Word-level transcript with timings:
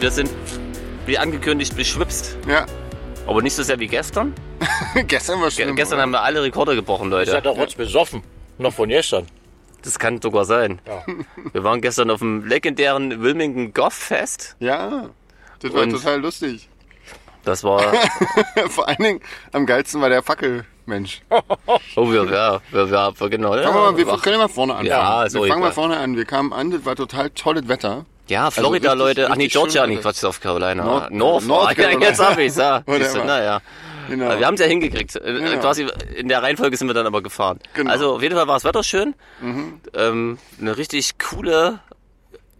wir 0.00 0.10
sind 0.10 0.30
wie 1.06 1.18
angekündigt 1.18 1.76
beschwipst. 1.76 2.36
Ja. 2.46 2.66
Aber 3.26 3.42
nicht 3.42 3.54
so 3.54 3.62
sehr 3.62 3.78
wie 3.78 3.88
gestern. 3.88 4.34
Gestern 5.06 5.40
war 5.40 5.48
Ge 5.50 5.64
schlimm. 5.64 5.76
gestern 5.76 6.00
haben 6.00 6.10
wir 6.10 6.22
alle 6.22 6.42
Rekorde 6.42 6.74
gebrochen, 6.74 7.12
Ist 7.12 7.28
ja 7.28 7.34
Leute. 7.34 7.42
der 7.42 7.52
Rotz 7.52 7.74
besoffen. 7.74 8.22
Noch 8.58 8.72
von 8.72 8.88
gestern. 8.88 9.26
Das 9.82 9.98
kann 9.98 10.20
sogar 10.20 10.44
sein. 10.44 10.80
Ja. 10.86 11.04
Wir 11.52 11.62
waren 11.62 11.80
gestern 11.80 12.10
auf 12.10 12.18
dem 12.18 12.44
legendären 12.44 13.22
Wilmington 13.22 13.72
Goff 13.72 13.94
Fest. 13.94 14.56
Ja. 14.58 15.10
Das 15.60 15.72
war 15.72 15.88
total 15.88 16.20
lustig. 16.20 16.68
Das 17.44 17.62
war, 17.62 17.80
Vor 18.68 18.88
allen 18.88 18.98
Dingen 18.98 19.20
am 19.52 19.66
geilsten 19.66 20.00
war 20.00 20.08
der 20.08 20.22
Fackelmensch. 20.24 21.22
oh, 21.94 22.10
wir, 22.10 22.24
ja, 22.24 22.60
wir, 22.72 22.90
wir, 22.90 23.12
wir 23.16 23.30
genau. 23.30 23.52
Fangen 23.52 23.64
wir, 23.64 23.72
mal, 23.72 23.96
wir 23.96 24.06
Ja, 24.06 24.16
können 24.16 24.34
ja 24.34 24.38
mal 24.42 24.48
vorne 24.48 24.74
an. 24.74 24.86
Ja, 24.86 25.32
wir 25.32 25.40
auch 25.40 25.46
fangen 25.46 25.60
mal 25.60 25.72
vorne 25.72 25.96
an. 25.98 26.16
Wir 26.16 26.24
kamen 26.24 26.52
an, 26.52 26.70
das 26.72 26.84
war 26.84 26.96
total 26.96 27.30
tolles 27.30 27.68
Wetter. 27.68 28.04
Ja 28.28 28.50
Florida, 28.50 28.92
richtig- 28.92 28.98
Leute. 28.98 29.28
Ach 29.30 29.36
nee, 29.36 29.48
Georgia, 29.48 29.82
schön, 29.82 29.90
nee, 29.90 29.96
Alter. 29.96 30.08
Quatsch, 30.10 30.16
South 30.20 30.40
Carolina. 30.40 30.84
Nord- 30.84 31.10
North, 31.10 31.44
North 31.46 31.68
ja, 31.70 31.74
Carolina. 31.74 32.06
jetzt 32.06 32.20
hab 32.20 32.38
ich's, 32.38 32.56
ja. 32.56 32.82
Siehst 32.86 33.14
du, 33.16 33.24
naja. 33.24 33.60
Genau. 34.08 34.38
Wir 34.38 34.46
haben 34.46 34.54
es 34.54 34.60
ja 34.60 34.66
hingekriegt. 34.66 35.14
Ja. 35.22 35.56
Quasi 35.56 35.86
in 36.16 36.28
der 36.28 36.42
Reihenfolge 36.42 36.76
sind 36.78 36.86
wir 36.86 36.94
dann 36.94 37.06
aber 37.06 37.20
gefahren. 37.22 37.58
Genau. 37.74 37.88
Mhm. 37.88 37.90
Also 37.90 38.14
auf 38.14 38.22
jeden 38.22 38.36
Fall 38.36 38.46
war 38.48 38.54
das 38.56 38.64
Wetter 38.64 38.82
schön. 38.82 39.14
Ähm, 39.94 40.38
eine 40.60 40.76
richtig 40.78 41.18
coole, 41.18 41.80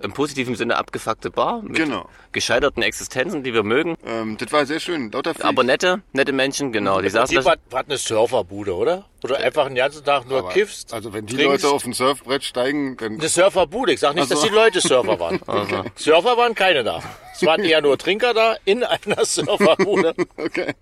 im 0.01 0.13
positiven 0.13 0.55
Sinne 0.55 0.77
abgefuckte 0.77 1.31
Bar 1.31 1.63
mit 1.63 1.75
Genau. 1.77 2.09
gescheiterten 2.33 2.83
Existenzen, 2.83 3.43
die 3.43 3.53
wir 3.55 3.63
mögen. 3.63 3.97
Ähm, 4.07 4.37
das 4.39 4.53
war 4.53 4.65
sehr 4.67 4.81
schön. 4.81 5.11
Lauter 5.11 5.35
Freaks. 5.35 5.45
Aber 5.49 5.65
nette, 5.65 6.03
nette 6.13 6.33
Menschen, 6.33 6.73
genau. 6.73 7.01
Die 7.01 7.09
saßen 7.11 7.37
Die 7.39 7.45
war, 7.45 7.57
war 7.71 7.85
eine 7.85 7.99
Surferbude, 7.99 8.75
oder? 8.75 9.07
Oder 9.25 9.39
einfach 9.39 9.67
den 9.67 9.75
ganzen 9.75 10.05
Tag 10.05 10.29
nur 10.29 10.39
Aber- 10.41 10.49
kiffst. 10.51 10.93
Also 10.95 11.13
wenn 11.13 11.27
die 11.27 11.35
trinkst. 11.37 11.65
Leute 11.65 11.75
auf 11.75 11.85
ein 11.85 11.93
Surfbrett 11.93 12.45
steigen, 12.45 12.97
dann... 12.97 13.15
Eine 13.15 13.29
Surferbude. 13.29 13.93
Ich 13.93 14.01
sag 14.01 14.15
nicht, 14.15 14.25
Ach 14.25 14.29
so. 14.29 14.35
dass 14.35 14.45
die 14.45 14.55
Leute 14.55 14.81
Surfer 14.81 15.19
waren. 15.19 15.41
Surfer 15.97 16.37
waren 16.37 16.55
keine 16.55 16.85
da. 16.85 17.03
Es 17.35 17.45
waren 17.45 17.63
eher 17.65 17.81
nur 17.81 17.99
Trinker 17.99 18.35
da 18.35 18.57
in 18.65 18.85
einer 18.85 19.25
Surferbude. 19.25 20.15
Okay. 20.37 20.75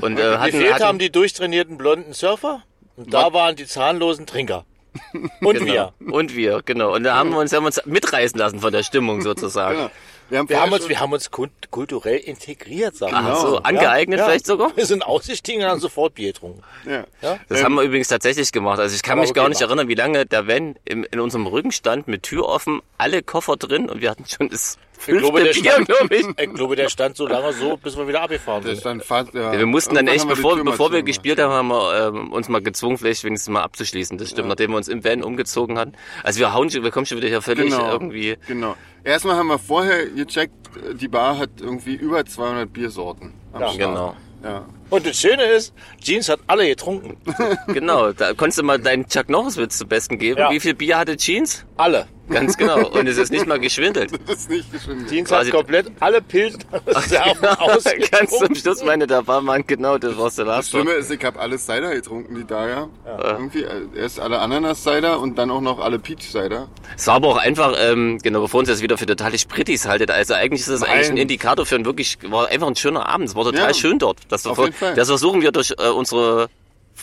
Und 0.00 0.18
äh, 0.20 0.36
hatten, 0.36 0.52
Gefehlt 0.52 0.74
hatten, 0.74 0.84
haben 0.84 0.98
die 0.98 1.10
durchtrainierten 1.10 1.76
blonden 1.78 2.12
Surfer. 2.12 2.62
Und 2.96 3.12
da 3.12 3.32
waren 3.32 3.56
die 3.56 3.66
zahnlosen 3.66 4.24
Trinker. 4.26 4.64
Und 5.40 5.58
genau. 5.58 5.92
wir. 5.98 6.12
Und 6.12 6.34
wir, 6.36 6.62
genau. 6.64 6.94
Und 6.94 7.04
da 7.04 7.16
haben 7.16 7.30
wir 7.30 7.38
uns, 7.38 7.52
haben 7.52 7.62
wir 7.64 7.66
uns 7.68 7.80
mitreißen 7.84 8.38
lassen 8.38 8.60
von 8.60 8.72
der 8.72 8.82
Stimmung 8.82 9.22
sozusagen. 9.22 9.76
Genau. 9.76 9.90
Wir 10.30 10.38
haben, 10.38 10.48
Wir 10.48 10.60
haben 10.62 10.72
uns, 10.72 10.88
wir 10.88 11.00
haben 11.00 11.12
uns 11.12 11.30
kult- 11.30 11.50
kulturell 11.70 12.16
integriert, 12.16 12.96
sagen 12.96 13.12
Ach 13.14 13.26
wir. 13.26 13.36
so, 13.36 13.58
angeeignet 13.58 14.18
Ja, 14.20 14.24
vielleicht 14.24 14.48
ja. 14.48 14.54
sogar? 14.54 14.74
Wir 14.74 14.86
sind 14.86 15.04
ausgestiegen 15.04 15.62
und 15.62 15.68
haben 15.68 15.80
sofort 15.80 16.14
Bier 16.14 16.32
getrunken. 16.32 16.62
ja. 16.86 17.04
Ja? 17.20 17.38
Das 17.50 17.62
haben 17.62 17.74
wir 17.74 17.82
übrigens 17.82 18.08
tatsächlich 18.08 18.50
gemacht. 18.50 18.78
Also 18.80 18.96
ich 18.96 19.02
kann 19.02 19.12
Aber 19.18 19.20
mich 19.22 19.30
okay, 19.32 19.40
gar 19.40 19.48
nicht 19.50 19.60
mach. 19.60 19.68
erinnern, 19.68 19.88
wie 19.88 19.94
lange 19.94 20.24
der 20.24 20.48
Van 20.48 20.76
in 20.86 21.20
unserem 21.20 21.46
Rücken 21.46 21.72
stand, 21.72 22.08
mit 22.08 22.22
Tür 22.22 22.46
offen, 22.48 22.80
alle 22.96 23.22
Koffer 23.22 23.56
drin 23.56 23.90
und 23.90 24.00
wir 24.00 24.10
hatten 24.10 24.24
schon 24.26 24.48
das 24.48 24.78
Ich 25.06 25.18
glaube, 25.18 25.42
der 25.44 25.52
Bier, 25.52 25.72
stand, 25.72 25.90
ich. 26.10 26.26
ich 26.38 26.54
glaube, 26.54 26.76
der 26.76 26.88
stand 26.88 27.16
so 27.16 27.26
lange 27.26 27.52
so, 27.52 27.76
bis 27.76 27.96
wir 27.96 28.08
wieder 28.08 28.22
abgefahren 28.22 28.62
sind. 28.62 28.84
dann 28.84 29.00
fast, 29.00 29.34
ja. 29.34 29.52
Ja, 29.52 29.58
wir 29.58 29.66
mussten 29.66 29.94
dann 29.94 30.06
echt, 30.08 30.26
bevor, 30.26 30.62
bevor 30.64 30.92
wir 30.92 31.02
gespielt 31.02 31.38
haben, 31.40 31.52
haben 31.52 31.68
wir 31.68 32.08
ähm, 32.14 32.32
uns 32.32 32.48
mal 32.48 32.62
gezwungen, 32.62 32.96
vielleicht 32.98 33.22
wenigstens 33.24 33.52
mal 33.52 33.62
abzuschließen. 33.62 34.16
Das 34.18 34.30
stimmt, 34.30 34.48
nachdem 34.48 34.70
wir 34.70 34.76
uns 34.78 34.88
im 34.88 35.04
Van 35.04 35.22
umgezogen 35.22 35.78
hatten. 35.78 35.92
Also 36.22 36.40
wir 36.40 36.52
hauen 36.54 36.70
schon, 36.70 36.82
wir 36.84 36.90
kommen 36.90 37.06
schon 37.06 37.18
wieder 37.18 37.28
hier 37.28 37.42
völlig 37.42 37.70
Genau. 37.70 37.90
irgendwie. 37.92 38.36
Genau. 38.46 38.76
Erstmal 39.02 39.36
haben 39.36 39.48
wir 39.48 39.58
vorher 39.58 40.06
gecheckt, 40.06 40.54
die 40.94 41.08
Bar 41.08 41.38
hat 41.38 41.50
irgendwie 41.60 41.94
über 41.94 42.24
200 42.24 42.72
Biersorten. 42.72 43.34
am 43.52 43.60
Ja, 43.60 43.68
Start. 43.68 43.78
Genau. 43.78 44.16
Ja. 44.42 44.64
Und 44.94 45.06
das 45.06 45.18
Schöne 45.18 45.42
ist, 45.44 45.72
Jeans 46.00 46.28
hat 46.28 46.40
alle 46.46 46.66
getrunken. 46.68 47.16
Genau, 47.66 48.12
da 48.12 48.32
konntest 48.34 48.58
du 48.58 48.62
mal 48.62 48.78
deinen 48.78 49.08
Chuck 49.08 49.28
Norris 49.28 49.56
Witz 49.56 49.78
zu 49.78 49.86
besten 49.86 50.18
geben. 50.18 50.38
Ja. 50.38 50.50
Wie 50.50 50.60
viel 50.60 50.74
Bier 50.74 50.98
hatte 50.98 51.16
Jeans? 51.16 51.64
Alle. 51.76 52.06
Ganz 52.30 52.56
genau. 52.56 52.88
Und 52.88 53.06
es 53.06 53.18
ist 53.18 53.30
nicht 53.32 53.46
mal 53.46 53.58
geschwindelt. 53.58 54.12
Das 54.26 54.38
ist 54.38 54.50
nicht 54.50 54.72
geschwindelt. 54.72 55.10
Jeans 55.10 55.28
Quasi- 55.28 55.50
hat 55.50 55.56
komplett 55.56 55.86
alle 56.00 56.22
Pilzen 56.22 56.62
Reserven 56.86 57.42
Ganz 58.10 58.30
zum. 58.38 58.54
Schluss 58.54 58.82
meine 58.84 59.06
der 59.06 59.22
Barmann, 59.22 59.64
genau, 59.66 59.98
das 59.98 60.16
war's 60.16 60.36
der 60.36 60.44
Das 60.46 60.70
Schlimme 60.70 60.92
ist, 60.92 61.10
ich 61.10 61.22
habe 61.24 61.38
alles 61.38 61.66
Cider 61.66 61.92
getrunken, 61.94 62.34
die 62.36 62.46
da 62.46 62.66
ja. 62.68 62.88
Irgendwie 63.04 63.64
äh, 63.64 63.82
erst 63.96 64.20
alle 64.20 64.38
Ananas-Cider 64.38 65.20
und 65.20 65.36
dann 65.36 65.50
auch 65.50 65.60
noch 65.60 65.80
alle 65.80 65.98
Peach-Cider. 65.98 66.68
Es 66.96 67.06
war 67.08 67.16
aber 67.16 67.28
auch 67.28 67.36
einfach, 67.36 67.74
ähm, 67.78 68.18
genau, 68.22 68.40
bevor 68.40 68.60
uns 68.60 68.68
das 68.68 68.80
wieder 68.80 68.96
für 68.96 69.06
totale 69.06 69.36
Sprittis 69.38 69.86
haltet. 69.86 70.10
Also 70.10 70.32
eigentlich 70.34 70.60
ist 70.62 70.70
das 70.70 70.80
Nein. 70.80 70.90
eigentlich 70.92 71.10
ein 71.10 71.16
Indikator 71.18 71.66
für 71.66 71.74
ein 71.74 71.84
wirklich, 71.84 72.18
war 72.30 72.48
einfach 72.48 72.68
ein 72.68 72.76
schöner 72.76 73.06
Abend. 73.06 73.28
Es 73.28 73.34
war 73.34 73.44
total 73.44 73.68
Ja. 73.68 73.74
schön 73.74 73.98
dort. 73.98 74.18
Das, 74.28 74.46
Auf 74.46 74.56
ver- 74.56 74.64
jeden 74.64 74.76
Fall. 74.84 74.94
das 74.94 75.08
versuchen 75.08 75.40
wir 75.42 75.52
durch 75.52 75.72
äh, 75.78 75.88
unsere 75.88 76.48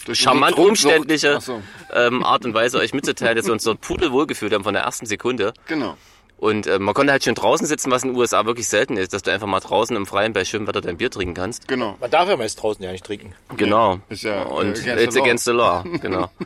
Durch 0.05 0.19
charmant 0.19 0.57
umständliche 0.57 1.39
so, 1.41 1.61
ähm, 1.93 2.23
Art 2.23 2.45
und 2.45 2.53
Weise 2.53 2.77
euch 2.79 2.93
mitzuteilen, 2.93 3.35
dass 3.35 3.45
wir 3.45 3.53
uns 3.53 3.63
dort 3.63 3.81
pudelwohl 3.81 4.27
gefühlt 4.27 4.53
haben 4.53 4.63
von 4.63 4.73
der 4.73 4.83
ersten 4.83 5.05
Sekunde. 5.05 5.53
Genau. 5.67 5.97
Und 6.37 6.65
äh, 6.65 6.79
man 6.79 6.95
konnte 6.95 7.11
halt 7.11 7.23
schön 7.23 7.35
draußen 7.35 7.67
sitzen, 7.67 7.91
was 7.91 8.01
in 8.03 8.09
den 8.13 8.17
USA 8.17 8.43
wirklich 8.47 8.67
selten 8.67 8.97
ist, 8.97 9.13
dass 9.13 9.21
du 9.21 9.31
einfach 9.31 9.45
mal 9.45 9.59
draußen 9.59 9.95
im 9.95 10.07
Freien 10.07 10.33
bei 10.33 10.43
schönem 10.43 10.65
Wetter 10.67 10.81
dein 10.81 10.97
Bier 10.97 11.11
trinken 11.11 11.35
kannst. 11.35 11.67
Genau. 11.67 11.95
Man 11.99 12.09
darf 12.09 12.27
ja 12.27 12.35
meist 12.35 12.59
draußen 12.59 12.83
ja 12.83 12.91
nicht 12.91 13.05
trinken. 13.05 13.35
Genau. 13.57 13.99
Ist 14.09 14.23
ja, 14.23 14.41
äh, 14.41 14.45
und 14.45 14.79
against 14.79 14.83
the 14.85 14.89
it's 15.03 15.15
law. 15.15 15.21
against 15.23 15.45
the 15.45 15.51
law, 15.51 15.83
genau. 16.01 16.31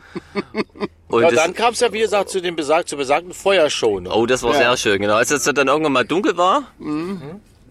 Und 1.08 1.22
Ja, 1.22 1.30
dann 1.30 1.54
kam 1.54 1.72
es 1.72 1.80
ja, 1.80 1.92
wie 1.92 2.00
gesagt, 2.00 2.28
zu 2.30 2.40
dem 2.42 2.56
besag 2.56 2.88
zur 2.88 2.98
besagten 2.98 3.32
Feuershow. 3.32 4.00
Ne? 4.00 4.10
oh, 4.12 4.26
das 4.26 4.42
war 4.42 4.52
Ja. 4.52 4.58
sehr 4.58 4.76
schön, 4.76 5.00
genau. 5.00 5.14
Als 5.14 5.30
es 5.30 5.44
dann 5.44 5.68
irgendwann 5.68 5.92
mal 5.92 6.04
dunkel 6.04 6.36
war, 6.36 6.64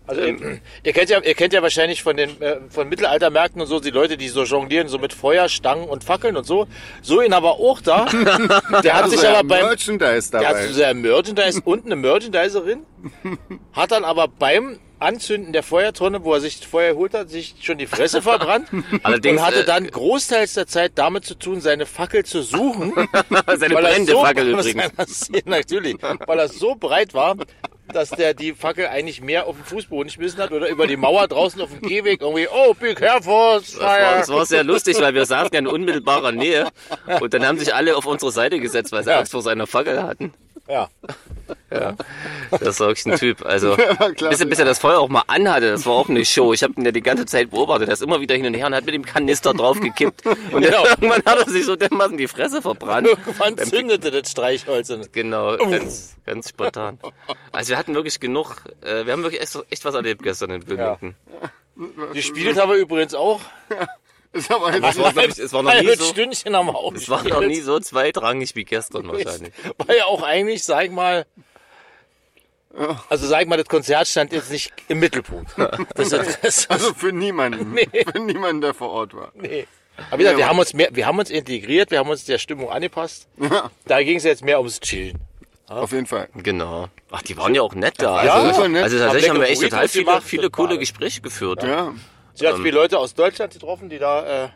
Also, 0.07 0.21
ihr, 0.21 0.59
ihr, 0.83 0.93
kennt 0.93 1.09
ja, 1.09 1.19
ihr 1.21 1.33
kennt 1.33 1.53
ja 1.53 1.61
wahrscheinlich 1.61 2.03
von 2.03 2.15
den 2.15 2.41
äh, 2.41 2.57
von 2.69 2.87
Mittelaltermärkten 2.89 3.61
und 3.61 3.67
so 3.67 3.79
die 3.79 3.89
Leute, 3.89 4.17
die 4.17 4.29
so 4.29 4.43
jonglieren, 4.43 4.87
so 4.87 4.97
mit 4.99 5.13
Feuerstangen 5.13 5.87
und 5.87 6.03
Fackeln 6.03 6.37
und 6.37 6.45
so. 6.45 6.67
So 7.01 7.21
ihn 7.21 7.33
aber 7.33 7.53
auch 7.53 7.81
da. 7.81 8.05
Der 8.83 8.93
hat 8.93 9.09
sich 9.09 9.19
Also, 9.19 9.27
aber 9.27 9.37
ja, 9.37 9.43
beim 9.43 9.65
Merchandise 9.67 10.31
Der 10.31 10.41
dabei. 10.41 10.61
hat 10.61 10.67
so 10.67 10.73
sehr 10.73 10.93
Merchandise 10.93 11.61
und 11.65 11.85
eine 11.85 11.95
Merchandiserin. 11.95 12.85
Hat 13.73 13.91
dann 13.91 14.03
aber 14.03 14.27
beim 14.27 14.79
Anzünden 14.99 15.51
der 15.53 15.63
Feuertonne, 15.63 16.23
wo 16.23 16.33
er 16.33 16.39
sich 16.39 16.59
das 16.59 16.69
Feuer 16.69 16.93
geholt 16.93 17.13
hat, 17.13 17.29
sich 17.29 17.55
schon 17.61 17.77
die 17.77 17.85
Fresse 17.85 18.21
verbrannt. 18.21 18.69
Allerdings, 19.03 19.39
und 19.39 19.45
hatte 19.45 19.61
äh, 19.61 19.65
dann 19.65 19.87
großteils 19.87 20.53
der 20.53 20.67
Zeit 20.67 20.93
damit 20.95 21.25
zu 21.25 21.35
tun, 21.35 21.61
seine 21.61 21.85
Fackel 21.85 22.23
zu 22.23 22.41
suchen. 22.41 22.93
seine 23.57 23.75
weil 23.75 23.85
er 23.85 23.91
brennende 23.91 24.13
so, 24.13 24.23
Fackel 24.23 24.49
übrigens. 24.49 25.29
Natürlich, 25.45 25.97
weil 26.25 26.39
er 26.39 26.47
so 26.47 26.75
breit 26.75 27.13
war, 27.13 27.35
dass 27.93 28.09
der 28.09 28.33
die 28.33 28.53
Fackel 28.53 28.87
eigentlich 28.87 29.21
mehr 29.21 29.45
auf 29.47 29.55
den 29.55 29.65
Fußboden 29.65 30.07
geschmissen 30.07 30.39
hat 30.41 30.51
oder 30.51 30.67
über 30.69 30.87
die 30.87 30.97
Mauer 30.97 31.27
draußen 31.27 31.61
auf 31.61 31.69
dem 31.71 31.81
Gehweg 31.81 32.21
irgendwie, 32.21 32.47
oh, 32.51 32.73
be 32.73 32.95
careful, 32.95 33.59
Das 33.59 33.79
war, 33.79 33.99
das 34.17 34.29
war 34.29 34.45
sehr 34.45 34.63
lustig, 34.63 34.99
weil 34.99 35.13
wir 35.13 35.25
saßen 35.25 35.49
ja 35.53 35.59
in 35.59 35.67
unmittelbarer 35.67 36.31
Nähe 36.31 36.67
und 37.21 37.33
dann 37.33 37.45
haben 37.45 37.57
sich 37.59 37.73
alle 37.73 37.95
auf 37.95 38.05
unsere 38.05 38.31
Seite 38.31 38.59
gesetzt, 38.59 38.91
weil 38.91 39.03
sie 39.03 39.09
Ja. 39.11 39.19
Angst 39.19 39.31
vor 39.31 39.41
seiner 39.41 39.67
Fackel 39.67 40.01
hatten. 40.01 40.33
Ja. 40.67 40.89
Das 42.49 42.61
ist 42.61 42.79
wirklich 42.79 43.05
ein 43.05 43.17
Typ. 43.17 43.45
Also, 43.45 43.75
klasse. 43.75 44.29
bis 44.29 44.39
er, 44.39 44.45
bis 44.47 44.59
er 44.59 44.65
das 44.65 44.79
Feuer 44.79 44.99
auch 44.99 45.09
mal 45.09 45.23
anhatte, 45.27 45.71
das 45.71 45.85
war 45.85 45.93
auch 45.93 46.09
eine 46.09 46.25
Show. 46.25 46.53
Ich 46.53 46.63
habe 46.63 46.73
ihn 46.77 46.85
ja 46.85 46.91
die 46.91 47.01
ganze 47.01 47.25
Zeit 47.25 47.51
beobachtet. 47.51 47.89
Er 47.89 47.93
ist 47.93 48.01
immer 48.01 48.19
wieder 48.21 48.35
hin 48.35 48.45
und 48.45 48.53
her 48.55 48.67
und 48.67 48.73
hat 48.75 48.85
mit 48.85 48.95
dem 48.95 49.05
Kanister 49.05 49.53
draufgekippt. 49.53 50.25
Und 50.25 50.63
Genau. 50.63 50.85
irgendwann 50.89 51.23
hat 51.25 51.45
er 51.45 51.49
sich 51.49 51.65
so 51.65 51.75
dermaßen 51.75 52.17
die 52.17 52.27
Fresse 52.27 52.61
verbrannt. 52.61 53.07
Irgendwann 53.25 53.57
zündete 53.57 54.09
das 54.11 54.31
Streichholz. 54.31 54.89
Und 54.89 55.11
Genau, 55.13 55.57
ganz, 55.57 56.15
ganz 56.25 56.49
spontan. 56.49 56.99
Also 57.51 57.69
wir 57.69 57.77
hatten 57.77 57.93
wirklich 57.93 58.19
genug, 58.19 58.55
äh, 58.81 59.05
wir 59.05 59.13
haben 59.13 59.23
wirklich 59.23 59.41
echt, 59.41 59.57
echt 59.69 59.85
was 59.85 59.93
erlebt 59.95 60.23
gestern 60.23 60.51
in 60.51 60.67
Wilmington. 60.67 61.15
gespielt 62.13 62.59
haben 62.59 62.71
wir 62.71 62.77
übrigens 62.77 63.13
auch. 63.13 63.41
Ist 64.35 64.51
aber 64.51 64.73
jetzt 64.73 64.97
war, 64.99 65.13
glaub 65.13 65.27
ich, 65.29 65.39
es 65.39 65.53
war 65.53 65.63
noch 65.63 65.73
nie 65.81 65.95
so- 65.95 66.03
Stündchen 66.05 66.55
haben 66.55 66.67
wir 66.67 66.75
auch 66.75 66.93
Es 66.93 67.09
war 67.09 67.23
noch 67.23 67.41
nie 67.41 67.61
so 67.61 67.79
zweitrangig 67.79 68.55
wie 68.55 68.65
gestern 68.65 69.07
wahrscheinlich. 69.07 69.53
War 69.77 69.95
ja 69.95 70.05
auch 70.05 70.21
eigentlich, 70.21 70.63
sag 70.63 70.85
ich 70.85 70.91
mal, 70.91 71.25
also 73.09 73.25
sag 73.27 73.41
ich 73.43 73.47
mal, 73.47 73.57
das 73.57 73.67
Konzert 73.69 74.07
stand 74.07 74.33
jetzt 74.33 74.51
nicht 74.51 74.73
im 74.89 74.99
Mittelpunkt. 74.99 75.51
Das, 75.95 76.09
das, 76.09 76.41
das, 76.41 76.69
Also 76.69 76.93
für 76.93 77.13
niemanden. 77.13 77.75
Für 78.11 78.19
niemanden, 78.19 78.61
der 78.61 78.73
vor 78.73 78.89
Ort 78.89 79.13
war. 79.15 79.31
nee. 79.35 79.65
Aber 80.09 80.19
wie 80.19 80.23
gesagt, 80.23 80.37
wir 80.39 80.49
haben 80.49 80.59
uns 80.59 80.73
mehr, 80.73 80.89
wir 80.91 81.05
haben 81.07 81.17
uns 81.19 81.29
integriert, 81.29 81.89
wir 81.89 81.99
haben 81.99 82.09
uns 82.09 82.25
der 82.25 82.37
Stimmung 82.37 82.69
angepasst. 82.69 83.29
Da 83.85 84.03
ging 84.03 84.17
es 84.17 84.25
jetzt 84.25 84.43
mehr 84.43 84.57
ums 84.59 84.81
Chillen. 84.81 85.17
Auf 85.67 85.93
jeden 85.93 86.05
Fall. 86.05 86.27
Genau. 86.35 86.89
Ach, 87.11 87.21
die 87.21 87.37
waren 87.37 87.55
ja 87.55 87.61
auch 87.61 87.73
nett 87.73 87.93
da. 87.99 88.23
Ja, 88.25 88.33
also, 88.33 88.67
nett. 88.67 88.83
also 88.83 88.99
tatsächlich 88.99 89.29
Haben 89.29 89.39
wir 89.39 89.47
echt 89.47 89.61
total 89.61 89.87
viele, 89.87 90.21
viele 90.21 90.49
coole 90.49 90.71
war- 90.71 90.77
Gespräche 90.79 91.21
geführt. 91.21 91.63
Ja, 91.63 91.93
Sie 92.35 92.47
hat 92.47 92.57
viele 92.57 92.71
Leute 92.71 92.99
aus 92.99 93.13
Deutschland 93.15 93.53
getroffen, 93.53 93.89
die 93.89 93.97
da 93.97 94.45
äh, 94.45 94.49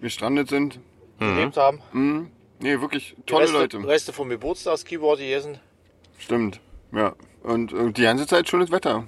gestrandet 0.00 0.48
sind. 0.48 0.78
gelebt 1.18 1.56
haben. 1.56 2.30
Nee, 2.58 2.80
wirklich 2.80 3.14
Die 3.18 3.22
tolle 3.26 3.44
Reste, 3.44 3.58
Leute. 3.58 3.84
Reste 3.88 4.12
vom 4.12 4.28
Geburtstagskeyboard 4.28 5.18
gegessen. 5.18 5.58
Stimmt. 6.18 6.60
Ja. 6.92 7.14
Und 7.42 7.72
äh, 7.72 7.90
die 7.92 8.02
ganze 8.02 8.26
Zeit 8.26 8.48
schönes 8.48 8.70
Wetter. 8.70 9.06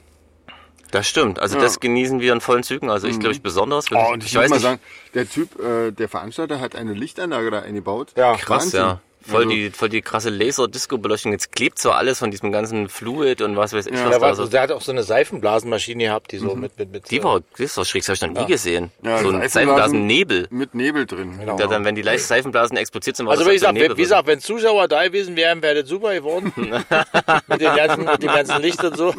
Das 0.90 1.08
stimmt. 1.08 1.40
Also 1.40 1.58
das 1.60 1.80
genießen 1.80 2.20
wir 2.20 2.32
in 2.32 2.40
vollen 2.40 2.62
Zügen. 2.62 2.88
Also 2.90 3.08
ich 3.08 3.18
glaube 3.18 3.34
ich 3.34 3.42
besonders. 3.42 3.86
Oh, 3.92 4.12
und 4.12 4.22
ich, 4.24 4.30
ich 4.32 4.38
muss 4.38 4.48
mal 4.48 4.56
nicht. 4.56 4.62
sagen, 4.62 4.80
der 5.14 5.28
Typ, 5.28 5.58
äh, 5.60 5.90
der 5.90 6.08
Veranstalter 6.08 6.60
hat 6.60 6.76
eine 6.76 6.92
Lichtanlage 6.94 7.50
da 7.50 7.60
eingebaut. 7.60 8.12
Ja, 8.16 8.36
Krass, 8.36 8.64
Wahnsinn. 8.66 8.80
ja. 8.80 9.00
Voll, 9.26 9.42
Also- 9.44 9.50
die, 9.50 9.70
voll 9.70 9.88
die 9.88 10.02
krasse 10.02 10.30
Laser-Disco-Beleuchtung. 10.30 11.32
Jetzt 11.32 11.52
klebt 11.52 11.78
so 11.78 11.90
alles 11.90 12.18
von 12.18 12.30
diesem 12.30 12.52
ganzen 12.52 12.88
Fluid 12.88 13.40
und 13.42 13.56
was 13.56 13.72
weiß 13.72 13.86
ich, 13.86 13.92
Ja. 13.94 14.04
was 14.04 14.10
Der, 14.10 14.18
da 14.18 14.26
war, 14.26 14.34
so. 14.34 14.46
der 14.46 14.62
hat 14.62 14.72
auch 14.72 14.80
so 14.82 14.92
eine 14.92 15.02
Seifenblasenmaschine 15.02 16.04
gehabt, 16.04 16.32
die 16.32 16.38
so 16.38 16.54
mit, 16.54 16.78
mit, 16.78 16.90
mit. 16.92 17.10
Die 17.10 17.22
war, 17.24 17.40
das 17.58 17.76
war 17.76 17.84
schräg, 17.84 18.02
das 18.04 18.08
habe 18.08 18.14
ich 18.30 18.34
noch 18.34 18.42
nie 18.42 18.46
gesehen. 18.52 18.90
Ja, 19.02 19.18
so 19.18 19.28
ein 19.28 19.36
Seifenblasen- 19.42 19.48
Seifenblasen-Nebel. 19.48 20.46
Mit 20.50 20.74
Nebel 20.74 21.06
drin. 21.06 21.38
Genau. 21.38 21.56
Der 21.56 21.66
dann, 21.68 21.84
wenn 21.84 21.94
die 21.94 22.02
leicht 22.02 22.24
Seifenblasen 22.24 22.76
explodiert 22.76 23.16
sind, 23.16 23.26
war 23.26 23.32
Also 23.32 23.44
das 23.44 23.48
wie 23.48 23.52
halt 23.52 23.60
so 23.60 23.64
gesagt, 23.66 23.74
Nebel 23.74 23.88
wenn, 23.90 23.96
wie 23.96 24.02
gesagt, 24.02 24.26
wenn 24.26 24.40
Zuschauer 24.40 24.88
da 24.88 25.04
gewesen 25.04 25.36
wären, 25.36 25.62
wäre 25.62 25.80
das 25.82 25.88
super 25.88 26.14
geworden. 26.14 26.52
mit, 27.48 27.60
den 27.60 27.74
ganzen, 27.76 28.04
mit 28.04 28.22
dem 28.22 28.28
ganzen 28.32 28.60
Licht 28.62 28.82
und 28.84 28.96
so. 28.96 29.14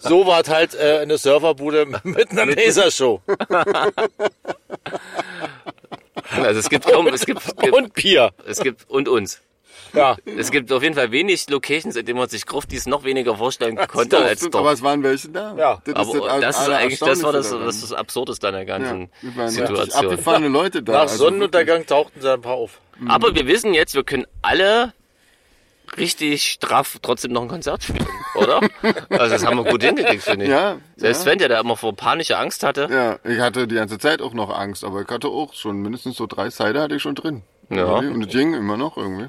so 0.00 0.26
war 0.26 0.40
es 0.40 0.48
halt 0.48 0.74
äh, 0.74 0.98
eine 1.02 1.18
Surferbude 1.18 1.86
mit 2.02 2.30
einer 2.30 2.46
Lasershow. 2.46 3.20
Also 6.44 6.60
es 6.60 6.68
gibt 6.68 6.86
kaum, 6.86 7.06
es 7.08 7.26
gibt, 7.26 7.40
es 7.44 7.56
gibt, 7.56 7.72
Und 7.74 7.94
Bier. 7.94 8.30
es 8.46 8.60
gibt, 8.60 8.88
und 8.88 9.08
uns. 9.08 9.40
Ja. 9.94 10.16
Es 10.24 10.50
gibt 10.50 10.70
auf 10.72 10.82
jeden 10.82 10.94
Fall 10.94 11.10
wenig 11.12 11.48
Locations, 11.48 11.96
in 11.96 12.04
denen 12.04 12.18
man 12.18 12.28
sich 12.28 12.46
Gruftis 12.46 12.86
noch 12.86 13.04
weniger 13.04 13.36
vorstellen 13.36 13.76
konnte 13.76 14.16
Doch, 14.16 14.24
als 14.24 14.40
dort. 14.40 14.56
aber 14.56 14.72
es 14.72 14.82
waren 14.82 15.02
welche 15.02 15.28
da. 15.28 15.54
Ja. 15.56 15.82
das 15.84 15.94
Aber 15.94 16.28
das 16.28 16.40
das 16.40 16.60
ist 16.60 16.68
eigentlich, 16.68 16.98
das 16.98 17.22
war 17.22 17.32
das, 17.32 17.50
das 17.50 17.74
ist 17.76 17.82
das 17.84 17.92
Absurdeste 17.92 18.48
an 18.48 18.54
der 18.54 18.64
ganzen 18.66 19.10
ja, 19.36 19.48
Situation. 19.48 20.04
abgefahrene 20.04 20.48
Leute 20.48 20.82
da. 20.82 20.92
Nach 20.92 21.00
also 21.02 21.16
Sonnenuntergang 21.16 21.86
tauchten 21.86 22.20
sie 22.20 22.30
ein 22.32 22.40
paar 22.40 22.54
auf. 22.54 22.80
Aber 23.06 23.34
wir 23.34 23.46
wissen 23.46 23.74
jetzt, 23.74 23.94
wir 23.94 24.04
können 24.04 24.26
alle 24.42 24.92
richtig 25.98 26.44
straff 26.44 26.98
trotzdem 27.02 27.32
noch 27.32 27.42
ein 27.42 27.48
Konzert 27.48 27.82
spielen, 27.82 28.06
oder? 28.34 28.60
Also 29.10 29.34
das 29.34 29.44
haben 29.44 29.58
wir 29.58 29.70
gut 29.70 29.82
hingekriegt, 29.82 30.22
finde 30.22 30.44
ich. 30.44 30.50
Ja, 30.50 30.78
Selbst 30.96 31.24
ja. 31.24 31.30
Sven, 31.30 31.38
der 31.38 31.48
da 31.48 31.60
immer 31.60 31.76
vor 31.76 31.94
panische 31.94 32.38
Angst 32.38 32.62
hatte. 32.62 32.88
Ja, 32.90 33.18
ich 33.30 33.40
hatte 33.40 33.66
die 33.66 33.74
ganze 33.74 33.98
Zeit 33.98 34.22
auch 34.22 34.34
noch 34.34 34.50
Angst, 34.50 34.84
aber 34.84 35.02
ich 35.02 35.08
hatte 35.08 35.28
auch 35.28 35.54
schon 35.54 35.80
mindestens 35.80 36.16
so 36.16 36.26
drei 36.26 36.50
Cider 36.50 36.82
hatte 36.82 36.96
ich 36.96 37.02
schon 37.02 37.14
drin. 37.14 37.42
Ja. 37.70 37.84
Und 37.84 38.22
es 38.22 38.32
ging 38.32 38.54
immer 38.54 38.76
noch 38.76 38.96
irgendwie. 38.96 39.28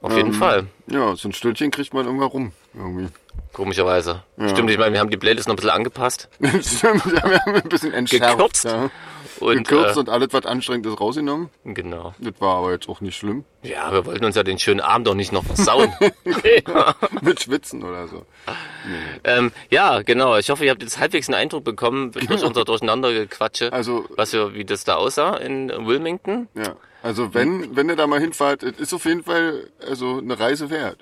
Auf 0.00 0.16
jeden 0.16 0.32
Fall. 0.32 0.66
Ja, 0.88 1.14
so 1.14 1.28
ein 1.28 1.32
Stündchen 1.32 1.70
kriegt 1.70 1.94
man 1.94 2.06
irgendwann 2.06 2.28
rum. 2.28 2.52
Irgendwie. 2.74 3.08
Komischerweise. 3.52 4.24
Stimmt, 4.48 4.70
ich 4.70 4.78
meine, 4.78 4.94
wir 4.94 5.00
haben 5.00 5.10
die 5.10 5.16
Playlist 5.16 5.46
noch 5.46 5.54
ein 5.54 5.56
bisschen 5.56 5.70
angepasst. 5.70 6.28
Stimmt, 6.40 7.06
wir 7.12 7.22
haben 7.22 7.54
ein 7.54 7.68
bisschen 7.68 7.92
entschärft. 7.92 8.36
Gekürzt. 8.36 8.64
Ja. 8.64 8.90
Und, 9.42 9.68
Gekürzt 9.68 9.96
äh, 9.96 10.00
und 10.00 10.08
alles, 10.08 10.28
was 10.32 10.46
anstrengend 10.46 10.86
ist, 10.86 11.00
rausgenommen. 11.00 11.50
genau. 11.64 12.14
Das 12.18 12.32
war 12.40 12.56
aber 12.58 12.72
jetzt 12.72 12.88
auch 12.88 13.00
nicht 13.00 13.16
schlimm. 13.16 13.44
Ja, 13.62 13.92
wir 13.92 14.06
wollten 14.06 14.24
uns 14.24 14.36
ja 14.36 14.42
den 14.42 14.58
schönen 14.58 14.80
Abend 14.80 15.06
doch 15.06 15.14
nicht 15.14 15.32
noch 15.32 15.44
versauen. 15.44 15.92
Mit 17.22 17.40
Schwitzen 17.42 17.82
oder 17.82 18.08
so. 18.08 18.24
ähm, 19.24 19.52
ja, 19.70 20.02
genau. 20.02 20.36
Ich 20.36 20.50
hoffe, 20.50 20.64
ihr 20.64 20.70
habt 20.70 20.82
jetzt 20.82 20.98
halbwegs 20.98 21.28
einen 21.28 21.36
Eindruck 21.36 21.64
bekommen 21.64 22.12
durch 22.28 22.44
unser 22.44 22.64
Durcheinandergequatsche, 22.64 23.72
Also- 23.72 24.04
was 24.16 24.32
wir, 24.32 24.54
wie 24.54 24.64
das 24.64 24.84
da 24.84 24.96
aussah 24.96 25.36
in 25.36 25.68
Wilmington. 25.86 26.48
Ja. 26.54 26.76
Also 27.02 27.34
wenn, 27.34 27.74
wenn 27.74 27.88
ihr 27.88 27.96
da 27.96 28.06
mal 28.06 28.20
hinfahrt, 28.20 28.62
ist 28.62 28.94
auf 28.94 29.04
jeden 29.06 29.24
Fall 29.24 29.68
also 29.88 30.18
eine 30.18 30.38
Reise 30.38 30.70
wert. 30.70 30.98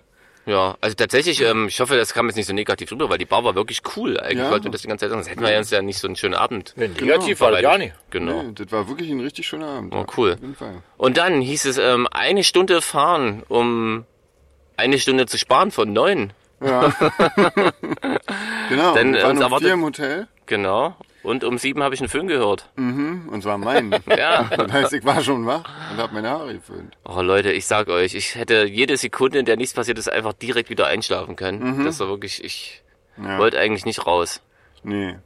Ja, 0.47 0.77
also 0.81 0.95
tatsächlich, 0.97 1.43
ähm, 1.43 1.69
ich 1.69 1.81
hoffe, 1.81 1.97
das 1.97 2.15
kam 2.15 2.27
jetzt 2.27 2.37
nicht 2.37 2.47
so 2.47 2.53
negativ 2.55 2.91
rüber, 2.91 3.09
weil 3.11 3.19
die 3.19 3.27
Bar 3.27 3.45
war 3.45 3.55
wirklich 3.55 3.83
cool. 3.97 4.19
Eigentlich 4.19 4.39
Ja. 4.39 4.51
wollten 4.51 4.65
wir 4.65 4.71
das 4.71 4.83
die 4.83 4.89
ganze 4.89 5.05
Zeit 5.05 5.11
sagen. 5.11 5.23
Sonst 5.23 5.31
hätten 5.31 5.47
wir 5.47 5.57
uns 5.59 5.71
ja 5.71 5.83
nicht 5.83 5.99
so 5.99 6.07
einen 6.09 6.17
schönen 6.17 6.35
Abend. 6.35 6.73
Nee, 6.77 6.89
negativ 6.89 7.41
war 7.41 7.51
das 7.53 7.61
gar 7.63 7.77
nicht. 7.79 7.95
Genau. 8.11 8.43
Nee, 8.43 8.53
das 8.55 8.73
war 8.73 8.89
wirklich 8.89 9.11
ein 9.11 9.21
richtig 9.21 9.47
schöner 9.47 9.67
Abend. 9.69 9.95
Oh, 9.95 10.07
cool. 10.17 10.39
Und 10.97 11.17
dann 11.19 11.41
hieß 11.41 11.67
es, 11.67 11.79
ähm, 11.79 12.09
eine 12.11 12.43
Stunde 12.43 12.81
fahren, 12.83 13.43
um 13.49 14.07
eine 14.77 14.99
Stunde 14.99 15.27
zu 15.27 15.37
sparen 15.39 15.71
von 15.71 15.93
neun. 15.93 16.33
Ja. 16.63 16.89
genau. 18.69 18.95
Denn, 18.95 19.15
wir 19.15 19.23
waren 19.23 19.37
um 19.37 19.43
erwartet- 19.43 19.67
vier 19.67 19.75
im 19.75 19.83
Hotel. 19.85 20.29
Genau. 20.47 20.97
Und 21.23 21.45
um 21.45 21.59
sieben 21.59 21.83
habe 21.83 21.95
ich 21.95 22.01
einen 22.01 22.09
Film 22.09 22.29
gehört. 22.29 22.71
Und 22.77 23.43
zwar 23.43 23.59
mein. 23.59 23.95
Ja. 24.09 24.45
Das 24.45 24.73
heißt, 24.73 24.93
ich 24.95 25.05
war 25.05 25.23
schon 25.23 25.45
wach 25.47 25.65
und 25.93 25.99
habe 25.99 26.15
meine 26.15 26.31
Haare 26.31 26.55
geföhnt. 26.55 26.97
Oh 27.05 27.21
Leute, 27.21 27.53
ich 27.53 27.67
sag 27.67 27.89
euch, 27.89 28.15
ich 28.15 28.35
hätte 28.37 28.65
jede 28.65 28.97
Sekunde, 28.97 29.39
in 29.39 29.45
der 29.45 29.57
nichts 29.57 29.75
passiert 29.75 29.99
ist, 29.99 30.11
einfach 30.11 30.33
direkt 30.33 30.71
wieder 30.71 30.87
einschlafen 30.87 31.37
können. 31.37 31.85
Das 31.85 32.01
war 32.01 32.09
wirklich, 32.09 32.43
ich 32.43 32.83
Ja. 33.23 33.39
wollte 33.39 33.59
eigentlich 33.59 33.85
nicht 33.85 34.07
raus. 34.07 34.41
Nee. 34.83 35.19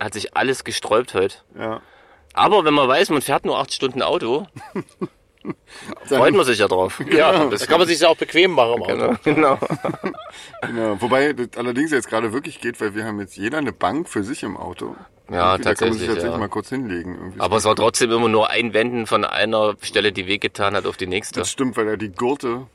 Hat 0.00 0.14
sich 0.14 0.36
alles 0.36 0.64
gesträubt 0.64 1.14
heute. 1.14 1.36
Ja. 1.58 1.80
Aber 2.34 2.64
wenn 2.64 2.74
man 2.74 2.88
weiß, 2.88 3.10
man 3.10 3.22
fährt 3.22 3.44
nur 3.44 3.58
acht 3.58 3.72
Stunden 3.72 4.02
Auto, 4.02 4.46
freut 6.06 6.34
man 6.34 6.44
sich 6.44 6.58
ja 6.58 6.68
drauf. 6.68 7.00
Ja, 7.10 7.46
das 7.46 7.66
kann 7.66 7.78
man 7.78 7.88
sich 7.88 8.00
ja 8.00 8.08
auch 8.08 8.16
bequem 8.16 8.52
machen 8.52 8.74
im 8.74 8.82
Auto. 8.82 9.16
Genau. 9.24 9.58
Genau. 10.62 11.00
Wobei 11.00 11.32
das 11.32 11.48
allerdings 11.56 11.90
jetzt 11.92 12.08
gerade 12.08 12.32
wirklich 12.32 12.60
geht, 12.60 12.80
weil 12.80 12.94
wir 12.94 13.04
haben 13.04 13.20
jetzt 13.20 13.36
jeder 13.36 13.58
eine 13.58 13.72
Bank 13.72 14.08
für 14.08 14.22
sich 14.22 14.42
im 14.42 14.56
Auto. 14.56 14.96
Ja, 15.30 15.52
Irgendwie, 15.52 15.64
Da 15.64 15.74
kann 15.74 15.88
man 15.90 15.98
sich 15.98 16.06
tatsächlich, 16.06 16.06
tatsächlich 16.08 16.32
ja. 16.32 16.38
mal 16.38 16.48
kurz 16.48 16.68
hinlegen. 16.70 17.14
Irgendwie. 17.14 17.40
Aber 17.40 17.56
es 17.56 17.64
war 17.64 17.76
trotzdem 17.76 18.10
immer 18.10 18.28
nur 18.28 18.50
ein 18.50 18.74
Wenden 18.74 19.06
von 19.06 19.24
einer 19.24 19.74
Stelle, 19.80 20.10
die 20.12 20.26
wehgetan 20.26 20.74
hat, 20.74 20.86
auf 20.86 20.96
die 20.96 21.06
nächste. 21.06 21.40
das 21.40 21.50
stimmt, 21.52 21.76
weil 21.76 21.86
ja 21.86 21.96
die 21.96 22.10
Gurte, 22.10 22.66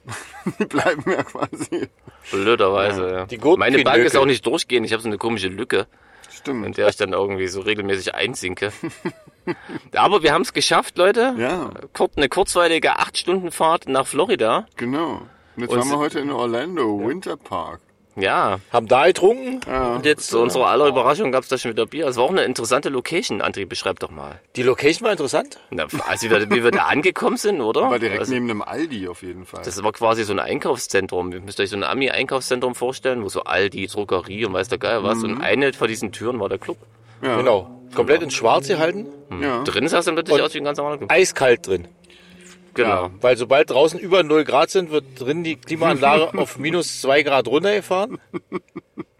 die 0.59 0.65
bleiben 0.69 1.03
ja 1.11 1.23
quasi. 1.23 1.89
Blöderweise, 2.31 3.11
ja. 3.11 3.25
Die 3.25 3.37
Gurken- 3.37 3.59
Meine 3.59 3.83
Bank 3.83 4.03
ist 4.03 4.15
auch 4.15 4.25
nicht 4.25 4.45
durchgehend. 4.45 4.85
Ich 4.85 4.93
habe 4.93 5.03
so 5.03 5.09
eine 5.09 5.17
komische 5.17 5.47
Lücke, 5.49 5.87
in 6.27 6.31
Stimmt. 6.31 6.77
der 6.77 6.87
ich 6.87 6.95
dann 6.95 7.13
irgendwie 7.13 7.47
so 7.47 7.61
regelmäßig 7.61 8.15
einsinke. 8.15 8.71
Aber 9.95 10.23
wir 10.23 10.33
haben 10.33 10.41
es 10.41 10.53
geschafft, 10.53 10.97
Leute. 10.97 11.35
Ja, 11.37 11.69
Kurz, 11.93 12.13
eine 12.17 12.29
kurzweilige 12.29 12.97
acht 12.97 13.17
Stunden 13.17 13.51
Fahrt 13.51 13.87
nach 13.87 14.07
Florida. 14.07 14.65
genau. 14.75 15.21
Und 15.55 15.61
jetzt 15.61 15.71
Und 15.71 15.79
waren 15.79 15.89
wir 15.89 15.97
heute 15.99 16.19
in 16.19 16.31
Orlando, 16.31 16.99
Winter 17.07 17.37
Park. 17.37 17.79
Ja, 18.15 18.59
Haben 18.71 18.87
da 18.87 19.07
getrunken 19.07 19.59
Ja. 19.67 19.95
und 19.95 20.05
jetzt 20.05 20.27
zu 20.29 20.39
unserer 20.39 20.67
aller 20.67 20.87
Überraschung 20.87 21.31
gab 21.31 21.43
es 21.43 21.49
da 21.49 21.57
schon 21.57 21.71
wieder 21.71 21.85
Bier. 21.85 22.07
Es 22.07 22.15
war 22.15 22.23
auch 22.23 22.29
eine 22.31 22.43
interessante 22.43 22.89
Location. 22.89 23.41
André, 23.41 23.65
beschreib 23.65 23.99
doch 23.99 24.11
mal. 24.11 24.39
die 24.55 24.63
Location 24.63 25.05
war 25.05 25.11
interessant. 25.11 25.59
Na, 25.69 25.85
als 26.07 26.21
wir, 26.23 26.49
wie 26.49 26.63
wir 26.63 26.71
da 26.71 26.83
angekommen 26.87 27.37
sind, 27.37 27.59
oder? 27.61 27.81
War 27.89 27.99
direkt 27.99 28.19
also, 28.19 28.33
neben 28.33 28.49
einem 28.49 28.61
Aldi 28.61 29.07
auf 29.09 29.21
jeden 29.21 29.45
Fall. 29.45 29.61
das 29.65 29.83
war 29.83 29.91
quasi 29.91 30.23
so 30.23 30.33
ein 30.33 30.39
Einkaufszentrum. 30.39 31.31
Ihr 31.33 31.41
müsst 31.41 31.59
euch 31.59 31.69
so 31.69 31.75
ein 31.75 31.83
Ami-Einkaufszentrum 31.83 32.73
vorstellen, 32.75 33.23
wo 33.23 33.29
so 33.29 33.43
Aldi, 33.43 33.87
Druckerie 33.87 34.45
und 34.45 34.53
weiß 34.53 34.69
der 34.69 34.77
Geil 34.77 35.03
was. 35.03 35.17
Mhm. 35.19 35.23
Und 35.35 35.41
eine 35.41 35.73
von 35.73 35.87
diesen 35.87 36.11
Türen 36.11 36.39
war 36.39 36.47
der 36.49 36.57
Club. 36.57 36.77
ja. 37.21 37.35
Genau. 37.37 37.69
Komplett 37.93 38.21
ins 38.23 38.33
Schwarz 38.33 38.67
gehalten. 38.67 39.05
Ja. 39.41 39.63
Drin 39.63 39.87
sah 39.87 39.99
es 39.99 40.05
dann 40.05 40.15
plötzlich 40.15 40.41
aus 40.41 40.53
wie 40.53 40.57
ein 40.57 40.65
ganz 40.65 40.77
normaler 40.77 40.97
Club. 40.97 41.09
Eiskalt 41.11 41.65
drin. 41.65 41.87
Genau. 42.75 43.09
Weil 43.21 43.37
sobald 43.37 43.69
draußen 43.69 43.99
über 43.99 44.23
0 44.23 44.43
Grad 44.43 44.69
sind, 44.69 44.91
wird 44.91 45.05
drin 45.17 45.43
die 45.43 45.55
Klimaanlage 45.55 46.37
auf 46.37 46.57
minus 46.57 47.01
2 47.01 47.23
Grad 47.23 47.47
runtergefahren. 47.47 48.19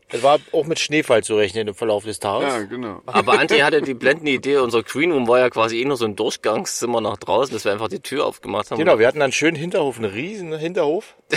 Es 0.09 0.21
war 0.23 0.39
auch 0.51 0.65
mit 0.65 0.79
Schneefall 0.79 1.23
zu 1.23 1.35
rechnen 1.35 1.67
im 1.67 1.73
Verlauf 1.73 2.05
des 2.05 2.19
Tages. 2.19 2.53
Ja, 2.53 2.61
genau. 2.61 3.01
Aber 3.05 3.33
André 3.39 3.63
hatte 3.63 3.81
die 3.81 3.95
blendende 3.95 4.31
Idee, 4.31 4.57
unser 4.57 4.83
Green 4.83 5.11
Room 5.11 5.27
war 5.27 5.39
ja 5.39 5.49
quasi 5.49 5.81
eh 5.81 5.85
nur 5.85 5.97
so 5.97 6.05
ein 6.05 6.15
Durchgangszimmer 6.15 7.01
nach 7.01 7.17
draußen, 7.17 7.53
dass 7.53 7.65
wir 7.65 7.71
einfach 7.71 7.87
die 7.87 7.99
Tür 7.99 8.25
aufgemacht 8.25 8.71
haben. 8.71 8.77
Genau, 8.77 8.99
wir 8.99 9.07
hatten 9.07 9.21
einen 9.21 9.33
schönen 9.33 9.57
Hinterhof, 9.57 9.97
einen 9.97 10.11
riesen 10.11 10.57
Hinterhof. 10.57 11.15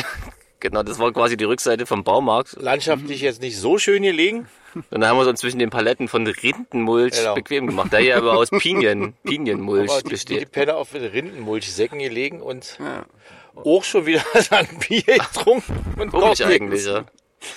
Genau, 0.61 0.83
das 0.83 0.99
war 0.99 1.13
quasi 1.13 1.37
die 1.37 1.45
Rückseite 1.45 1.87
vom 1.87 2.03
Baumarkt. 2.05 2.57
Landschaftlich 2.61 3.21
jetzt 3.21 3.41
nicht 3.41 3.57
so 3.57 3.79
schön 3.79 4.03
gelegen. 4.03 4.49
Und 4.75 4.85
dann 4.91 5.07
haben 5.07 5.19
wir 5.19 5.27
uns 5.27 5.41
zwischen 5.41 5.59
den 5.59 5.71
Paletten 5.71 6.09
von 6.09 6.27
Rindenmulch 6.27 7.15
Genau. 7.17 7.35
bequem 7.35 7.67
gemacht, 7.69 7.93
der 7.93 8.01
hier 8.01 8.17
aber 8.17 8.37
aus 8.37 8.51
Pinien, 8.59 9.15
Pinienmulch 9.25 9.91
Aber 9.91 9.99
die, 10.01 10.05
die 10.09 10.11
besteht. 10.11 10.53
Penner 10.53 10.77
auf 10.77 10.93
Rindenmulchsäcken 10.95 11.99
gelegen 12.01 12.43
und 12.43 12.77
Ja. 12.81 13.07
auch 13.65 13.85
schon 13.85 14.07
wieder 14.07 14.23
ein 14.51 14.69
Bier 14.87 15.03
getrunken. 15.03 16.01
Und 16.01 16.11
Komisch 16.11 16.41
eigentlich, 16.43 16.85
ja. 16.85 17.05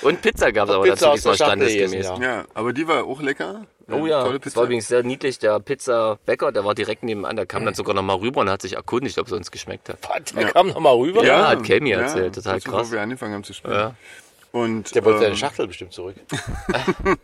Und 0.04 0.22
Pizza 0.22 0.52
gab 0.52 0.70
es 0.70 0.76
aber 0.76 0.84
Pizza 0.84 0.96
dazu 1.08 1.16
diesmal 1.16 1.36
standesgemäß. 1.36 1.92
gegessen, 1.92 2.22
Ja, 2.22 2.46
aber 2.54 2.72
die 2.72 2.88
war 2.88 3.04
auch 3.06 3.20
lecker. 3.22 3.66
Oh 3.94 4.06
ja, 4.06 4.22
Tolle 4.24 4.34
das 4.40 4.42
Pizza. 4.44 4.56
war 4.58 4.64
übrigens 4.66 4.88
sehr 4.88 5.04
niedlich. 5.04 5.40
Der 5.40 5.60
Pizzabäcker, 5.60 6.52
der 6.52 6.64
war 6.66 6.74
direkt 6.76 7.04
nebenan, 7.04 7.36
der 7.36 7.46
kam 7.46 7.66
dann 7.66 7.74
sogar 7.74 7.94
noch 7.94 8.02
mal 8.04 8.16
rüber 8.18 8.42
und 8.42 8.50
hat 8.50 8.62
sich 8.62 8.74
erkundigt, 8.76 9.18
ob 9.20 9.28
es 9.28 9.34
uns 9.34 9.52
geschmeckt 9.52 9.90
hat. 9.90 9.98
Was, 10.08 10.34
der 10.34 10.52
kam 10.52 10.68
noch 10.68 10.80
mal 10.80 10.94
rüber. 10.96 11.24
Ja, 11.24 11.50
hat 11.50 11.64
Kelmi 11.64 11.92
erzählt, 11.92 12.36
total 12.36 12.54
kurz 12.54 12.64
krass. 12.66 12.74
Bevor 12.82 12.92
wir 12.94 13.02
angefangen 13.02 13.34
haben 13.34 13.44
zu 13.44 13.54
spielen. 13.54 13.74
Ja. 13.74 13.96
Und, 14.52 14.94
Der 14.96 15.06
wollte 15.06 15.20
seine 15.20 15.32
ähm, 15.32 15.38
Schachtel 15.38 15.68
bestimmt 15.68 15.94
zurück. 15.94 16.16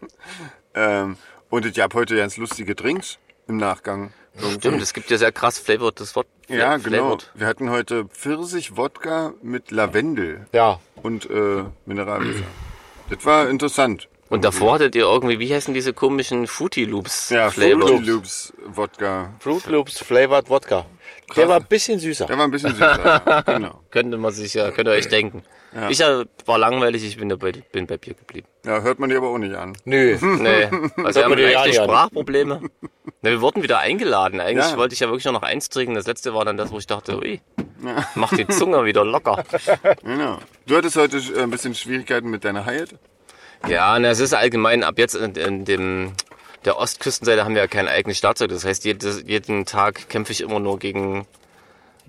ähm, 0.75 1.17
und 1.50 1.65
ich 1.65 1.79
habe 1.79 1.93
heute 1.97 2.15
ganz 2.15 2.38
lustige 2.38 2.75
Drinks 2.75 3.17
im 3.47 3.57
Nachgang. 3.57 4.13
Stimmt, 4.59 4.81
es 4.81 4.93
gibt 4.93 5.09
ja 5.09 5.17
sehr 5.17 5.31
krass 5.31 5.57
flavored, 5.57 6.00
das 6.00 6.15
Wort. 6.15 6.27
Ja, 6.47 6.75
Fla- 6.75 6.77
genau. 6.77 6.97
flavored. 6.97 7.31
Wir 7.33 7.47
hatten 7.47 7.69
heute 7.71 8.05
Pfirsich-Wodka 8.05 9.33
mit 9.41 9.71
Lavendel 9.71 10.45
Ja, 10.53 10.79
und 11.01 11.29
äh, 11.29 11.63
Mineralwasser. 11.86 12.43
das 13.09 13.25
war 13.25 13.50
interessant. 13.50 14.07
Und 14.29 14.43
davor 14.43 14.74
hattet 14.75 14.96
ihr 14.96 15.03
irgendwie, 15.03 15.39
wie 15.39 15.53
heißen 15.53 15.74
diese 15.74 15.93
komischen 15.93 16.48
Fruity 16.48 16.86
Loops 16.86 17.29
Ja, 17.29 17.50
Flavor? 17.50 17.88
Fruity 17.88 18.03
Loops 18.10 18.53
Wodka. 18.65 19.34
Fruit 19.39 19.65
Loops 19.67 20.00
Flavored 20.00 20.50
Wodka. 20.50 20.86
Der 21.36 21.48
war 21.50 21.57
ein 21.57 21.65
bisschen 21.65 22.00
süßer. 22.00 22.25
Der 22.25 22.38
war 22.38 22.46
ein 22.46 22.51
bisschen 22.51 22.72
süßer. 22.72 23.22
ja. 23.25 23.41
genau. 23.46 23.81
Könnte 23.91 24.17
man 24.17 24.31
sich 24.34 24.53
ja, 24.53 24.72
könnt 24.72 24.88
ihr 24.88 24.93
euch 24.93 25.07
denken. 25.10 25.43
Ich 25.89 26.00
äh, 26.00 26.25
war 26.46 26.57
langweilig, 26.57 27.05
ich 27.05 27.17
bin, 27.17 27.29
dabei, 27.29 27.51
bin 27.72 27.86
bei 27.88 27.98
Bier 27.98 28.13
geblieben. 28.15 28.48
Ja, 28.65 28.81
hört 28.81 29.00
man 29.00 29.10
dir 29.10 29.17
aber 29.17 29.29
auch 29.29 29.38
nicht 29.38 29.53
an. 29.53 29.77
Nö. 29.86 30.17
Nee, 30.22 30.69
also 31.03 31.19
wir 31.19 31.25
haben 31.25 31.38
ja 31.38 31.50
leichte. 31.51 31.84
Sprachprobleme. 31.84 32.62
Ne, 33.22 33.31
wir 33.31 33.41
wurden 33.41 33.62
wieder 33.63 33.79
eingeladen. 33.79 34.39
Eigentlich 34.39 34.72
Ja. 34.72 34.77
wollte 34.77 34.93
ich 34.93 35.01
ja 35.01 35.07
wirklich 35.07 35.25
nur 35.25 35.34
noch 35.34 35.43
eins 35.43 35.69
trinken. 35.69 35.96
Das 35.96 36.07
letzte 36.07 36.34
war 36.34 36.46
dann 36.46 36.55
das, 36.57 36.72
wo 36.72 36.77
ich 36.79 36.88
dachte, 36.88 37.17
ui, 37.17 37.41
mach 38.15 38.34
die 38.36 38.48
Zunge 38.48 38.86
wieder 38.86 39.03
locker. 39.05 39.43
Genau. 40.03 40.39
Du 40.65 40.75
hattest 40.77 40.96
heute 40.96 41.17
äh, 41.17 41.41
ein 41.43 41.50
bisschen 41.51 41.75
Schwierigkeiten 41.75 42.29
mit 42.29 42.43
deiner 42.46 42.65
Hyatt. 42.65 42.89
Ja, 43.67 43.97
na, 43.99 44.09
es 44.09 44.19
ist 44.19 44.33
allgemein, 44.33 44.83
ab 44.83 44.97
jetzt 44.97 45.15
in, 45.15 45.35
in 45.35 45.65
dem, 45.65 46.13
der 46.65 46.77
Ostküstenseite 46.77 47.43
haben 47.43 47.55
wir 47.55 47.61
ja 47.61 47.67
kein 47.67 47.87
eigenes 47.87 48.17
Startzeug. 48.17 48.49
Das 48.49 48.65
heißt, 48.65 48.85
jedes, 48.85 49.23
jeden 49.25 49.65
Tag 49.65 50.09
kämpfe 50.09 50.31
ich 50.31 50.41
immer 50.41 50.59
nur 50.59 50.79
gegen 50.79 51.25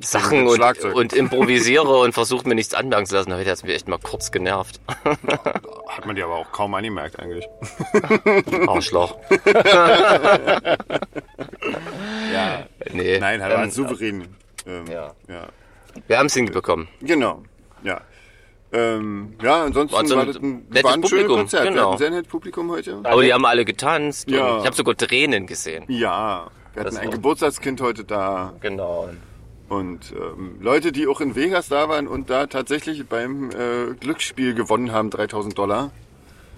Sachen 0.00 0.46
und, 0.46 0.56
Schlagzeug. 0.56 0.94
und 0.94 1.12
improvisiere 1.12 1.98
und 2.00 2.12
versuche 2.12 2.48
mir 2.48 2.54
nichts 2.54 2.74
anmerken 2.74 3.06
zu 3.06 3.16
lassen. 3.16 3.34
Heute 3.34 3.50
hat 3.50 3.56
es 3.56 3.62
mich 3.64 3.74
echt 3.74 3.88
mal 3.88 3.98
kurz 3.98 4.30
genervt. 4.30 4.80
Hat 5.88 6.06
man 6.06 6.14
dir 6.14 6.26
aber 6.26 6.36
auch 6.36 6.52
kaum 6.52 6.74
angemerkt 6.74 7.18
eigentlich. 7.18 7.48
Arschloch. 8.68 9.16
Ja. 12.32 12.66
Nee. 12.92 13.18
Nein, 13.18 13.42
hat 13.42 13.50
er 13.50 13.62
ähm, 13.62 13.70
souverän. 13.70 14.28
Ähm, 14.66 14.86
ja. 14.86 15.12
ja. 15.28 15.48
Wir 16.06 16.18
haben 16.18 16.26
es 16.26 16.34
hinbekommen. 16.34 16.88
Genau. 17.00 17.42
Ja. 17.82 18.00
Ähm, 18.72 19.34
ja, 19.42 19.62
ansonsten 19.64 19.96
War 19.96 20.06
so 20.06 20.16
war 20.16 20.26
das 20.26 20.36
ein, 20.36 20.66
nettes 20.68 20.84
war 20.84 20.92
ein 20.92 21.02
schönes 21.02 21.10
Publikum, 21.10 21.36
Konzert. 21.36 21.64
Wir 21.64 21.70
genau. 21.70 21.82
hatten 21.84 21.92
ein 21.92 21.98
sehr 21.98 22.10
nettes 22.10 22.28
Publikum 22.28 22.70
heute. 22.70 23.00
Aber 23.02 23.22
die 23.22 23.32
haben 23.32 23.46
alle 23.46 23.64
getanzt. 23.64 24.30
Ja. 24.30 24.46
Und 24.54 24.60
ich 24.60 24.66
habe 24.66 24.76
sogar 24.76 24.96
Tränen 24.96 25.46
gesehen. 25.46 25.84
Ja, 25.88 26.48
wir 26.74 26.80
hatten 26.80 26.94
Das 26.94 26.96
ein 26.98 27.10
Geburtstagskind 27.10 27.80
heute 27.80 28.04
da 28.04 28.52
Genau. 28.60 29.08
und 29.70 30.12
ähm, 30.12 30.56
Leute, 30.60 30.92
die 30.92 31.06
auch 31.06 31.20
in 31.22 31.34
Vegas 31.34 31.68
da 31.68 31.88
waren 31.88 32.06
und 32.06 32.28
da 32.30 32.46
tatsächlich 32.46 33.06
beim 33.06 33.50
äh, 33.50 33.94
Glücksspiel 33.98 34.54
gewonnen 34.54 34.92
haben, 34.92 35.08
3000 35.10 35.56
Dollar. 35.56 35.90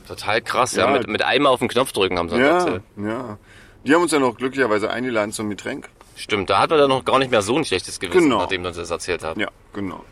Total 0.08 0.40
krass, 0.42 0.74
ja. 0.74 0.86
Ja. 0.90 0.98
Mit, 0.98 1.06
mit 1.06 1.22
einmal 1.22 1.52
auf 1.52 1.60
den 1.60 1.68
Knopf 1.68 1.92
drücken 1.92 2.18
haben 2.18 2.28
sie 2.28 2.36
Ja, 2.38 2.58
erzählt. 2.58 2.82
ja. 2.96 3.38
Die 3.86 3.94
haben 3.94 4.02
uns 4.02 4.10
dann 4.10 4.24
auch 4.24 4.36
glücklicherweise 4.36 4.90
eingeladen 4.90 5.30
zum 5.32 5.48
Getränk. 5.48 5.88
Stimmt, 6.16 6.50
da 6.50 6.58
hat 6.58 6.70
man 6.70 6.78
dann 6.80 6.90
noch 6.90 7.04
gar 7.04 7.18
nicht 7.20 7.30
mehr 7.30 7.40
so 7.40 7.56
ein 7.56 7.64
schlechtes 7.64 7.98
Gewissen, 8.00 8.24
Genau. 8.24 8.38
nachdem 8.38 8.62
wir 8.62 8.68
uns 8.68 8.76
das 8.76 8.90
erzählt 8.90 9.22
haben. 9.22 9.40
Ja, 9.40 9.48
genau. 9.72 10.04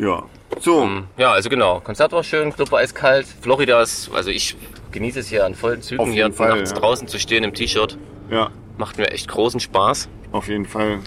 Ja. 0.00 0.22
So, 0.58 0.88
Ja, 1.16 1.32
also 1.32 1.48
genau. 1.48 1.80
Konzert 1.80 2.12
war 2.12 2.24
schön, 2.24 2.52
Club 2.52 2.72
war 2.72 2.80
eiskalt. 2.80 3.26
Florida 3.40 3.80
ist, 3.80 4.10
also 4.14 4.30
ich 4.30 4.56
genieße 4.92 5.20
es 5.20 5.28
hier 5.28 5.44
an 5.46 5.54
vollen 5.54 5.82
Zügen, 5.82 6.00
Auf 6.00 6.08
hier 6.08 6.24
jeden 6.24 6.32
Fall, 6.34 6.56
nachts 6.56 6.70
ja. 6.70 6.78
draußen 6.78 7.06
zu 7.06 7.18
stehen 7.18 7.44
im 7.44 7.54
T-Shirt. 7.54 7.96
ja, 8.30 8.50
Macht 8.78 8.96
mir 8.98 9.10
echt 9.10 9.28
großen 9.28 9.60
Spaß. 9.60 10.08
auf 10.32 10.48
jeden 10.48 10.64
Fall. 10.66 11.00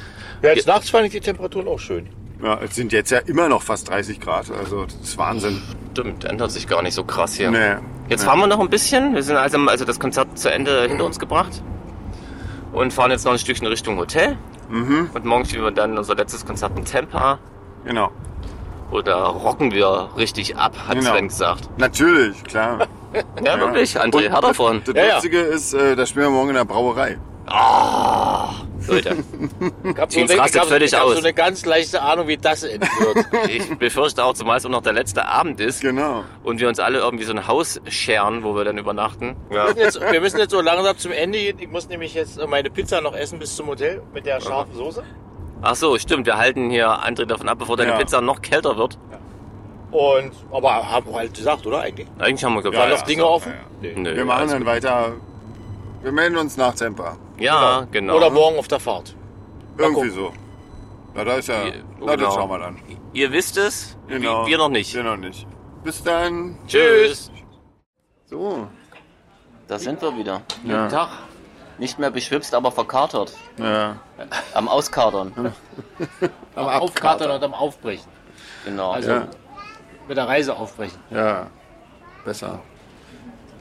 Ja, 0.43 0.53
jetzt 0.53 0.67
nachts 0.67 0.89
fand 0.89 1.05
ich 1.05 1.11
die 1.11 1.21
Temperaturen 1.21 1.67
auch 1.67 1.79
schön. 1.79 2.07
Ja, 2.43 2.59
es 2.61 2.75
sind 2.75 2.91
jetzt 2.91 3.09
ja 3.09 3.19
immer 3.19 3.47
noch 3.49 3.61
fast 3.61 3.89
30 3.89 4.19
Grad. 4.19 4.51
Also 4.51 4.85
das 4.85 4.95
ist 4.95 5.17
Wahnsinn. 5.17 5.61
Stimmt, 5.91 6.25
ändert 6.25 6.51
sich 6.51 6.67
gar 6.67 6.81
nicht 6.81 6.93
so 6.93 7.03
krass 7.03 7.35
hier. 7.35 7.49
Nee. 7.49 7.75
Jetzt 8.09 8.21
nee. 8.21 8.25
fahren 8.27 8.39
wir 8.39 8.47
noch 8.47 8.59
ein 8.59 8.69
bisschen. 8.69 9.15
Wir 9.15 9.23
sind 9.23 9.37
also, 9.37 9.57
also 9.59 9.85
das 9.85 9.99
Konzert 9.99 10.37
zu 10.37 10.51
Ende 10.51 10.83
hinter 10.87 11.05
uns 11.05 11.19
gebracht. 11.19 11.61
Und 12.73 12.91
fahren 12.91 13.11
jetzt 13.11 13.23
noch 13.25 13.31
ein 13.31 13.39
Stückchen 13.39 13.67
Richtung 13.67 13.97
Hotel. 13.97 14.37
Mhm. 14.69 15.09
Und 15.13 15.25
morgen 15.25 15.45
spielen 15.45 15.63
wir 15.63 15.71
dann 15.71 15.97
unser 15.97 16.15
letztes 16.15 16.45
Konzert 16.45 16.77
in 16.77 16.83
Tampa. 16.85 17.39
Genau. 17.85 18.11
Oder 18.93 19.15
rocken 19.15 19.71
wir 19.71 20.09
richtig 20.17 20.55
ab, 20.55 20.73
hat 20.87 20.99
Genau. 20.99 21.11
Sven 21.11 21.27
gesagt. 21.27 21.69
Natürlich, 21.77 22.43
klar. 22.43 22.87
Ja, 23.45 23.59
wirklich, 23.59 23.99
André, 23.99 24.25
Und 24.27 24.31
hat 24.31 24.43
davon. 24.43 24.81
Das 24.85 24.95
Ja, 24.95 25.03
ja. 25.05 25.13
Lustige 25.15 25.39
ist, 25.39 25.73
äh, 25.75 25.95
das 25.95 26.09
spielen 26.09 26.25
wir 26.25 26.31
morgen 26.31 26.49
in 26.49 26.55
der 26.55 26.65
Brauerei. 26.65 27.19
Leute, 28.87 29.17
Ich 29.83 29.97
habe 29.97 30.11
so, 30.11 30.19
eine- 30.19 30.33
ich 30.33 30.57
hab, 30.57 30.65
völlig 30.65 30.91
ich 30.91 30.97
hab 30.99 31.05
aus. 31.05 31.13
so 31.13 31.19
eine 31.19 31.33
ganz 31.33 31.63
leichte 31.65 32.01
Ahnung, 32.01 32.27
wie 32.27 32.37
das 32.37 32.63
enden 32.63 32.81
wird. 32.99 33.49
ich 33.49 33.77
befürchte 33.77 34.23
auch, 34.25 34.33
zumal 34.33 34.57
es 34.57 34.65
auch 34.65 34.69
noch 34.69 34.81
der 34.81 34.93
letzte 34.93 35.25
Abend 35.25 35.59
ist 35.59 35.81
Genau. 35.81 36.23
und 36.43 36.59
wir 36.59 36.67
uns 36.67 36.79
alle 36.79 36.99
irgendwie 36.99 37.23
so 37.25 37.33
ein 37.33 37.47
Haus 37.47 37.79
scheren, 37.87 38.43
wo 38.43 38.55
wir 38.55 38.63
dann 38.65 38.77
übernachten. 38.79 39.35
Ja. 39.51 39.67
Wir 39.67 39.73
müssen 39.75 39.79
jetzt, 39.79 40.01
wir 40.11 40.21
müssen 40.21 40.39
jetzt 40.39 40.51
so 40.51 40.61
langsam 40.61 40.97
zum 40.97 41.11
Ende 41.11 41.37
gehen. 41.37 41.57
Ich 41.59 41.69
muss 41.69 41.87
nämlich 41.87 42.13
jetzt 42.15 42.39
meine 42.47 42.69
Pizza 42.71 42.99
noch 43.01 43.13
essen 43.15 43.37
bis 43.39 43.55
zum 43.55 43.67
Hotel 43.67 44.01
mit 44.13 44.25
der 44.25 44.41
scharfen 44.41 44.73
Soße. 44.75 45.03
Ach 45.63 45.75
so, 45.75 45.97
stimmt, 45.97 46.25
wir 46.25 46.37
halten 46.37 46.69
hier 46.69 46.89
André 46.89 47.25
davon 47.25 47.47
ab, 47.49 47.57
bevor 47.57 47.77
deine 47.77 47.91
Ja. 47.91 47.97
Pizza 47.97 48.19
noch 48.21 48.41
kälter 48.41 48.75
wird. 48.77 48.97
Und, 49.91 50.31
aber 50.51 50.89
haben 50.91 51.05
wir 51.07 51.13
halt 51.15 51.33
gesagt, 51.33 51.65
oder 51.65 51.79
eigentlich? 51.81 52.07
Eigentlich 52.19 52.43
haben 52.43 52.53
wir 52.55 52.63
Waren 52.63 52.71
gesagt. 52.71 52.91
noch 52.91 53.01
Dinge 53.03 53.25
offen? 53.27 53.53
ja, 53.81 53.89
Nee. 53.89 53.93
Nö, 53.95 54.15
Wir 54.15 54.25
machen 54.25 54.49
dann 54.49 54.65
weiter. 54.65 55.13
Wir 56.01 56.11
melden 56.11 56.35
uns 56.37 56.57
nach 56.57 56.73
Tempa. 56.73 57.15
Ja, 57.37 57.87
genau. 57.91 58.17
Oder 58.17 58.29
morgen 58.29 58.57
auf 58.57 58.67
der 58.67 58.79
Fahrt. 58.79 59.15
Irgendwie 59.77 60.09
so. 60.09 60.33
Na, 61.13 61.23
da 61.23 61.35
ist 61.35 61.47
ja. 61.47 61.65
Ja, 61.65 61.73
Na, 61.99 62.05
das 62.07 62.17
genau. 62.17 62.31
schauen 62.31 62.49
wir 62.49 62.59
dann. 62.59 62.77
Ihr 63.13 63.31
wisst 63.31 63.55
es, 63.57 63.95
Genau. 64.07 64.41
wir, 64.41 64.47
wir 64.51 64.57
noch 64.57 64.69
nicht. 64.69 64.93
Wir 64.93 65.03
noch 65.03 65.15
nicht. 65.17 65.47
Bis 65.83 66.03
dann. 66.03 66.57
Tschüss. 66.67 67.31
So. 68.25 68.67
Da 69.67 69.77
sind 69.79 70.01
wir 70.01 70.17
wieder. 70.17 70.41
Ja. 70.65 70.87
Tag. 70.89 71.09
Nicht 71.79 71.97
mehr 71.99 72.11
beschwipst, 72.11 72.53
aber 72.53 72.71
verkatert. 72.71 73.33
Ja. 73.57 73.97
Am 74.53 74.67
Auskatern. 74.67 75.33
Am 76.55 76.65
Aufkatern 76.67 77.31
und 77.31 77.43
am 77.43 77.53
Aufbrechen. 77.53 78.07
Genau. 78.65 78.91
Also 78.91 79.09
Ja. 79.11 79.27
mit 80.07 80.17
der 80.17 80.27
Reise 80.27 80.55
aufbrechen. 80.55 80.99
Ja. 81.09 81.47
Besser. 82.25 82.59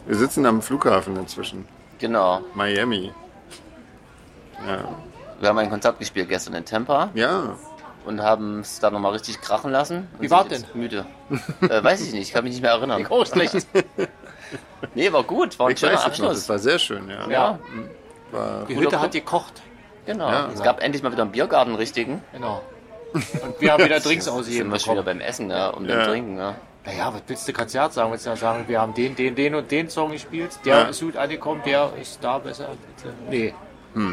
Wir 0.06 0.16
sitzen 0.16 0.44
am 0.46 0.60
Flughafen 0.62 1.16
inzwischen. 1.16 1.66
Genau. 1.98 2.40
Miami. 2.54 3.12
Ja. 4.66 4.84
Wir 5.40 5.48
haben 5.48 5.58
ein 5.58 5.70
Konzert 5.70 5.98
gespielt 5.98 6.28
gestern 6.28 6.54
in 6.54 6.64
Tampa 6.64 7.10
Ja. 7.14 7.56
und 8.04 8.20
haben 8.22 8.60
es 8.60 8.78
da 8.78 8.90
nochmal 8.90 9.12
richtig 9.12 9.40
krachen 9.40 9.70
lassen. 9.72 10.08
Wie 10.20 10.30
war's 10.30 10.46
jetzt 10.50 10.74
Müde. 10.74 11.06
äh, 11.62 11.82
weiß 11.82 12.00
ich 12.02 12.12
nicht, 12.12 12.28
ich 12.28 12.32
kann 12.32 12.44
mich 12.44 12.52
nicht 12.52 12.62
mehr 12.62 12.72
erinnern. 12.72 13.06
Oh, 13.08 13.24
schlecht. 13.24 13.56
Nee, 14.94 15.10
war 15.10 15.22
gut, 15.22 15.58
war 15.58 15.68
ein 15.68 15.72
Ich 15.72 15.78
schöner 15.80 15.94
weiß 15.94 16.00
es 16.00 16.18
noch. 16.18 16.28
Das 16.28 16.36
Abschluss. 16.36 16.48
war 16.50 16.58
sehr 16.58 16.78
schön, 16.78 17.08
ja. 17.08 17.26
Ja, 17.30 17.58
War 18.32 18.64
Die 18.66 18.76
Hütte 18.76 19.00
hat 19.00 19.12
gekocht. 19.12 19.62
genau. 20.06 20.28
Ja. 20.28 20.48
Es 20.52 20.62
gab 20.62 20.82
endlich 20.82 21.02
mal 21.02 21.12
wieder 21.12 21.22
einen 21.22 21.32
Biergarten, 21.32 21.74
richtigen. 21.74 22.22
Genau. 22.32 22.62
Und 23.12 23.60
wir 23.60 23.72
haben 23.72 23.84
wieder 23.84 24.00
Drinks 24.00 24.24
Sind 24.24 24.34
ausgegeben. 24.34 24.72
wir 24.72 24.78
schon 24.78 24.94
wieder 24.94 25.02
beim 25.04 25.20
Essen, 25.20 25.50
ja, 25.50 25.68
und 25.68 25.88
Ja. 25.88 25.96
beim 25.96 26.06
Trinken, 26.08 26.38
ja. 26.38 26.54
Naja, 26.84 27.12
was 27.14 27.22
willst 27.28 27.46
du 27.46 27.52
Konzert 27.52 27.92
sagen? 27.92 28.10
Willst 28.10 28.26
du 28.26 28.30
ja 28.30 28.36
sagen, 28.36 28.64
wir 28.66 28.80
haben 28.80 28.92
den, 28.94 29.14
den, 29.14 29.34
den 29.36 29.54
und 29.54 29.70
den 29.70 29.88
Song 29.88 30.10
gespielt, 30.10 30.50
der 30.64 30.76
Ja. 30.76 30.82
ist 30.84 31.00
gut 31.00 31.16
angekommen, 31.16 31.62
der 31.64 31.92
ist 32.00 32.18
da 32.24 32.38
besser. 32.38 32.70
Bitte. 32.96 33.14
Nee. 33.30 33.54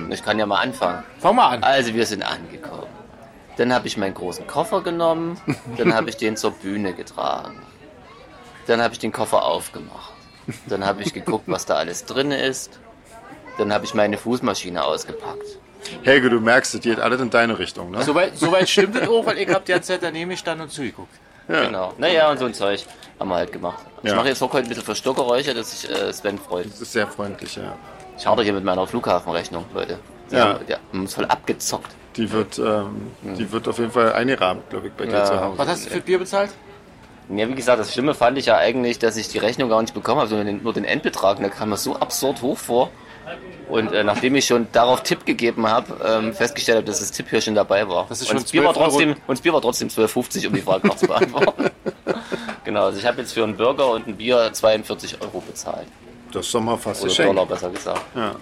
Ich 0.10 0.22
kann 0.24 0.38
ja 0.38 0.46
mal 0.46 0.60
anfangen. 0.60 1.04
Fang 1.20 1.36
mal 1.38 1.48
an. 1.56 1.64
Also, 1.64 1.94
wir 1.94 2.06
sind 2.06 2.22
angekommen. 2.22 2.88
Dann 3.56 3.74
habe 3.74 3.88
ich 3.88 3.96
meinen 3.98 4.14
großen 4.14 4.46
Koffer 4.46 4.82
genommen, 4.82 5.40
dann 5.78 5.94
habe 5.96 6.10
ich 6.10 6.18
den 6.18 6.36
zur 6.38 6.52
Bühne 6.52 6.94
getragen. 6.94 7.62
Dann 8.68 8.82
habe 8.82 8.94
ich 8.94 9.00
den 9.00 9.12
Koffer 9.14 9.44
aufgemacht. 9.46 10.14
Dann 10.68 10.86
habe 10.86 11.02
ich 11.02 11.14
geguckt, 11.14 11.46
was 11.48 11.66
da 11.66 11.76
alles 11.76 12.06
drin 12.06 12.32
ist. 12.32 12.80
Dann 13.60 13.74
habe 13.74 13.86
ich 13.86 13.94
meine 13.94 14.18
Fußmaschine 14.18 14.84
ausgepackt. 14.84 15.44
Helge, 16.04 16.30
du 16.30 16.40
merkst, 16.40 16.76
es 16.76 16.82
geht 16.82 17.00
alles 17.00 17.22
in 17.22 17.30
deine 17.30 17.58
Richtung, 17.60 17.92
ne? 17.92 18.02
Soweit 18.04 18.38
soweit 18.38 18.68
stimmt 18.70 18.96
es 18.96 19.08
auch, 19.08 19.26
weil 19.26 19.38
ich 19.38 19.50
hab 19.50 19.66
die 19.66 19.72
ganze 19.74 19.90
Zeit 19.94 20.04
daneben 20.04 20.32
gestanden 20.32 20.64
und 20.66 20.72
zugeguckt. 20.72 21.14
Ja. 21.48 21.66
Genau. 21.66 21.94
Naja, 21.98 22.30
und 22.32 22.38
so 22.38 22.46
ein 22.46 22.54
Zeug 22.54 22.86
haben 23.20 23.30
wir 23.30 23.36
halt 23.36 23.52
gemacht. 23.52 23.84
Ich 24.04 24.10
Ja. 24.10 24.16
mache 24.16 24.28
jetzt 24.30 24.42
auch 24.42 24.52
heute 24.54 24.64
ein 24.66 24.70
bisschen 24.70 24.84
Verstockgeräusche, 24.84 25.54
dass 25.54 25.72
sich 25.82 25.90
äh, 25.90 26.12
Sven 26.14 26.38
freut. 26.38 26.66
Das 26.68 26.82
ist 26.82 26.92
sehr 26.94 27.08
freundlich, 27.08 27.56
ja. 27.56 27.76
Ich 28.18 28.26
hadere 28.28 28.44
hier 28.44 28.54
mit 28.54 28.64
meiner 28.64 28.86
Flughafenrechnung, 28.88 29.66
Leute. 29.74 30.00
Die 30.32 30.36
Ja. 30.36 30.50
haben- 30.54 30.66
Der 30.68 30.78
haben 30.78 31.02
uns 31.02 31.14
voll 31.16 31.26
abgezockt. 31.26 31.92
Die 32.18 32.32
wird, 32.32 32.60
ähm, 32.60 33.12
die 33.24 33.52
wird 33.52 33.68
auf 33.68 33.78
jeden 33.80 33.92
Fall 33.92 34.14
eingerahmt, 34.14 34.70
glaube 34.70 34.88
ich, 34.88 34.94
bei 34.94 35.06
dir 35.06 35.14
Ja. 35.14 35.26
zu 35.26 35.40
Hause. 35.42 35.58
Was 35.58 35.68
hast 35.68 35.86
du 35.86 35.90
für 35.92 36.02
Bier 36.02 36.20
bezahlt? 36.20 36.52
Ja, 37.30 37.48
wie 37.48 37.56
gesagt, 37.56 37.80
das 37.80 37.94
Schlimme 37.94 38.14
fand 38.16 38.38
ich 38.38 38.48
ja 38.48 38.58
eigentlich, 38.58 39.00
dass 39.00 39.16
ich 39.16 39.30
die 39.30 39.38
Rechnung 39.38 39.70
gar 39.70 39.82
nicht 39.82 39.94
bekommen 39.94 40.20
habe, 40.20 40.30
sondern 40.30 40.62
nur 40.64 40.74
den 40.74 40.84
Endbetrag. 40.86 41.38
Und 41.38 41.44
der 41.44 41.52
kam 41.52 41.70
mir 41.70 41.78
so 41.78 41.96
absurd 41.96 42.42
hoch 42.42 42.58
vor. 42.58 42.90
Und 43.70 43.94
äh, 43.94 44.04
nachdem 44.04 44.36
ich 44.36 44.46
schon 44.46 44.68
darauf 44.72 45.04
Tipp 45.04 45.26
gegeben 45.26 45.68
habe, 45.68 45.94
ähm, 46.04 46.34
festgestellt 46.34 46.78
habe, 46.78 46.88
dass 46.88 47.00
das 47.00 47.12
Tipp 47.12 47.28
hier 47.30 47.40
schon 47.40 47.54
dabei 47.56 47.88
war. 47.88 48.08
Das 48.10 48.22
ist 48.22 48.32
und 48.32 48.42
das 48.42 48.52
Bier 48.52 48.64
war 48.64 48.74
12 48.74 48.78
Euro. 48.78 48.90
trotzdem, 48.92 49.10
und 49.12 49.20
das 49.28 49.42
Bier 49.42 49.54
war 49.54 49.62
trotzdem 49.62 49.88
12,50, 49.90 50.48
um 50.48 50.54
die 50.54 50.62
Frage 50.62 50.88
noch 50.88 50.96
zu 50.96 51.08
beantworten. 51.08 51.70
genau, 52.64 52.86
also 52.86 53.00
ich 53.00 53.06
habe 53.06 53.22
jetzt 53.22 53.34
für 53.34 53.44
einen 53.44 53.56
Burger 53.56 53.92
und 53.92 54.08
ein 54.08 54.16
Bier 54.18 54.50
42 54.52 55.22
Euro 55.22 55.42
bezahlt. 55.42 55.88
Das 56.32 56.46
ist 56.48 56.54
doch 56.56 56.62
mal 56.62 56.78
fast 56.78 57.04
Oder. 57.04 57.26
Dollar 57.26 57.46
besser 57.46 57.70
gesagt. 57.70 58.02
Ja. 58.16 58.36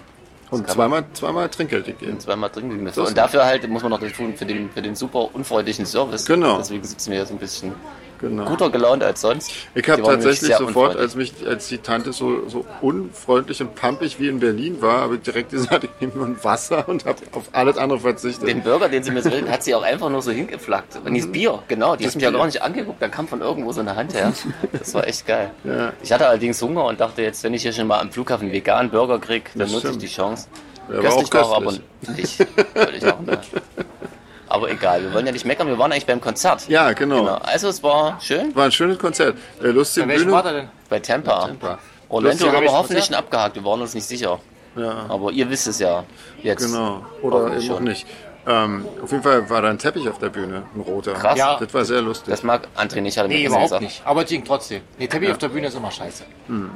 Und 0.50 0.68
zweimal, 0.70 1.04
zweimal 1.12 1.48
Trinkgeld 1.50 1.84
gegeben. 1.84 2.18
Zweimal 2.20 2.50
müssen. 2.62 2.84
Das- 2.86 3.08
Und 3.08 3.18
dafür 3.18 3.44
halt 3.44 3.68
muss 3.68 3.82
man 3.82 3.90
noch 3.90 4.00
tun 4.00 4.34
für 4.34 4.46
den, 4.46 4.70
für 4.70 4.80
den 4.80 4.94
super 4.94 5.34
unfreundlichen 5.34 5.84
Service. 5.84 6.24
Genau. 6.24 6.56
Deswegen 6.56 6.84
sitzen 6.84 7.10
wir 7.12 7.18
jetzt 7.18 7.30
ein 7.30 7.38
bisschen 7.38 7.74
Genau. 8.18 8.44
guter 8.46 8.70
gelaunt 8.70 9.02
als 9.04 9.20
sonst. 9.20 9.52
Ich 9.74 9.88
habe 9.88 10.02
tatsächlich 10.02 10.54
sofort, 10.56 10.96
als 10.96 11.14
mich, 11.14 11.32
als 11.46 11.68
die 11.68 11.78
Tante 11.78 12.12
so, 12.12 12.48
so 12.48 12.64
unfreundlich 12.80 13.60
und 13.60 13.74
pampig 13.74 14.18
wie 14.18 14.28
in 14.28 14.40
Berlin 14.40 14.82
war, 14.82 15.02
habe 15.02 15.16
ich 15.16 15.22
direkt 15.22 15.50
gesagt, 15.50 15.84
ich 15.84 15.90
nehme 16.00 16.14
nur 16.14 16.26
ein 16.26 16.44
Wasser 16.44 16.88
und 16.88 17.04
habe 17.04 17.18
auf 17.32 17.44
alles 17.52 17.76
andere 17.76 18.00
verzichtet. 18.00 18.48
Den 18.48 18.62
Burger, 18.62 18.88
den 18.88 19.02
sie 19.02 19.10
mir 19.10 19.22
serviert, 19.22 19.48
hat 19.48 19.62
sie 19.62 19.74
auch 19.74 19.82
einfach 19.82 20.10
nur 20.10 20.22
so 20.22 20.30
hingeflackt. 20.30 20.98
Und 21.04 21.16
das 21.16 21.26
Bier, 21.26 21.60
genau. 21.68 21.96
Die 21.96 22.04
Das 22.04 22.12
hat 22.12 22.16
mich 22.16 22.24
ja 22.24 22.30
gar 22.30 22.46
nicht 22.46 22.62
angeguckt. 22.62 23.00
Da 23.00 23.08
kam 23.08 23.28
von 23.28 23.40
irgendwo 23.40 23.72
so 23.72 23.80
eine 23.80 23.94
Hand 23.94 24.14
her. 24.14 24.32
Das 24.72 24.94
war 24.94 25.06
echt 25.06 25.26
geil. 25.26 25.50
Ja. 25.64 25.92
Ich 26.02 26.12
hatte 26.12 26.26
allerdings 26.26 26.60
Hunger 26.60 26.84
und 26.84 27.00
dachte 27.00 27.22
jetzt, 27.22 27.44
wenn 27.44 27.54
ich 27.54 27.62
hier 27.62 27.72
schon 27.72 27.86
mal 27.86 28.00
am 28.00 28.10
Flughafen 28.10 28.46
einen 28.46 28.54
veganen 28.54 28.90
Burger 28.90 29.18
krieg, 29.18 29.50
dann 29.54 29.70
nutze 29.70 29.90
ich 29.90 29.98
die 29.98 30.08
Chance. 30.08 30.48
War 30.88 31.02
Köstlich 31.02 31.32
auch 31.34 31.50
war 31.50 31.50
er 31.50 31.56
aber 31.56 31.72
nicht. 32.16 32.46
Völlig 32.74 33.06
auch 33.06 33.20
nicht. 33.20 33.50
Aber 34.48 34.70
egal, 34.70 35.02
wir 35.02 35.12
wollen 35.12 35.26
ja 35.26 35.32
nicht 35.32 35.44
meckern, 35.44 35.66
wir 35.68 35.78
waren 35.78 35.92
eigentlich 35.92 36.06
beim 36.06 36.20
Konzert. 36.20 36.68
Ja, 36.68 36.92
genau. 36.92 37.20
Genau. 37.20 37.34
Also 37.42 37.68
es 37.68 37.82
war 37.82 38.18
schön 38.20 38.54
War 38.56 38.64
ein 38.66 38.72
schönes 38.72 38.98
Konzert. 38.98 39.36
Äh, 39.62 39.68
lustige 39.68 40.06
Bei 40.06 40.12
welchem 40.12 40.24
Bühne. 40.26 40.36
war 40.36 40.42
der 40.42 40.52
denn? 40.52 40.68
bei 40.88 40.98
Tampa. 41.00 41.46
Tampa. 41.46 41.78
Orlando 42.08 42.50
haben 42.52 42.62
wir 42.62 42.72
hoffentlich 42.72 43.04
schon 43.04 43.14
abgehakt, 43.14 43.56
wir 43.56 43.64
waren 43.64 43.80
uns 43.82 43.94
nicht 43.94 44.06
sicher. 44.06 44.38
Ja, 44.76 45.06
Aber 45.08 45.30
ihr 45.32 45.48
wisst 45.50 45.66
es 45.66 45.78
ja 45.80 46.04
jetzt. 46.42 46.64
genau. 46.66 47.04
Oder 47.22 47.56
eben 47.58 47.70
auch 47.74 47.80
nicht. 47.80 48.06
Ähm, 48.46 48.86
auf 49.02 49.10
jeden 49.10 49.22
Fall 49.22 49.50
war 49.50 49.60
da 49.60 49.68
ein 49.68 49.78
Teppich 49.78 50.08
auf 50.08 50.18
der 50.18 50.30
Bühne, 50.30 50.62
ein 50.74 50.80
roter. 50.80 51.12
Krass. 51.12 51.36
Ja. 51.36 51.58
Das 51.60 51.74
war 51.74 51.84
sehr 51.84 52.00
lustig. 52.00 52.28
Das 52.30 52.42
mag 52.42 52.66
André 52.78 53.02
nicht, 53.02 53.18
hat 53.18 53.24
er 53.26 53.28
mir 53.28 53.34
Nee, 53.34 53.42
gestern 53.42 53.52
überhaupt 53.52 53.68
gesagt. 53.68 53.82
nicht. 53.82 54.02
Aber 54.06 54.24
ging 54.24 54.42
trotzdem. 54.44 54.80
Nee, 54.98 55.06
Teppich 55.08 55.30
auf 55.30 55.36
der 55.38 55.48
Bühne 55.48 55.66
ist 55.66 55.74
immer 55.76 55.90
scheiße. 55.90 56.24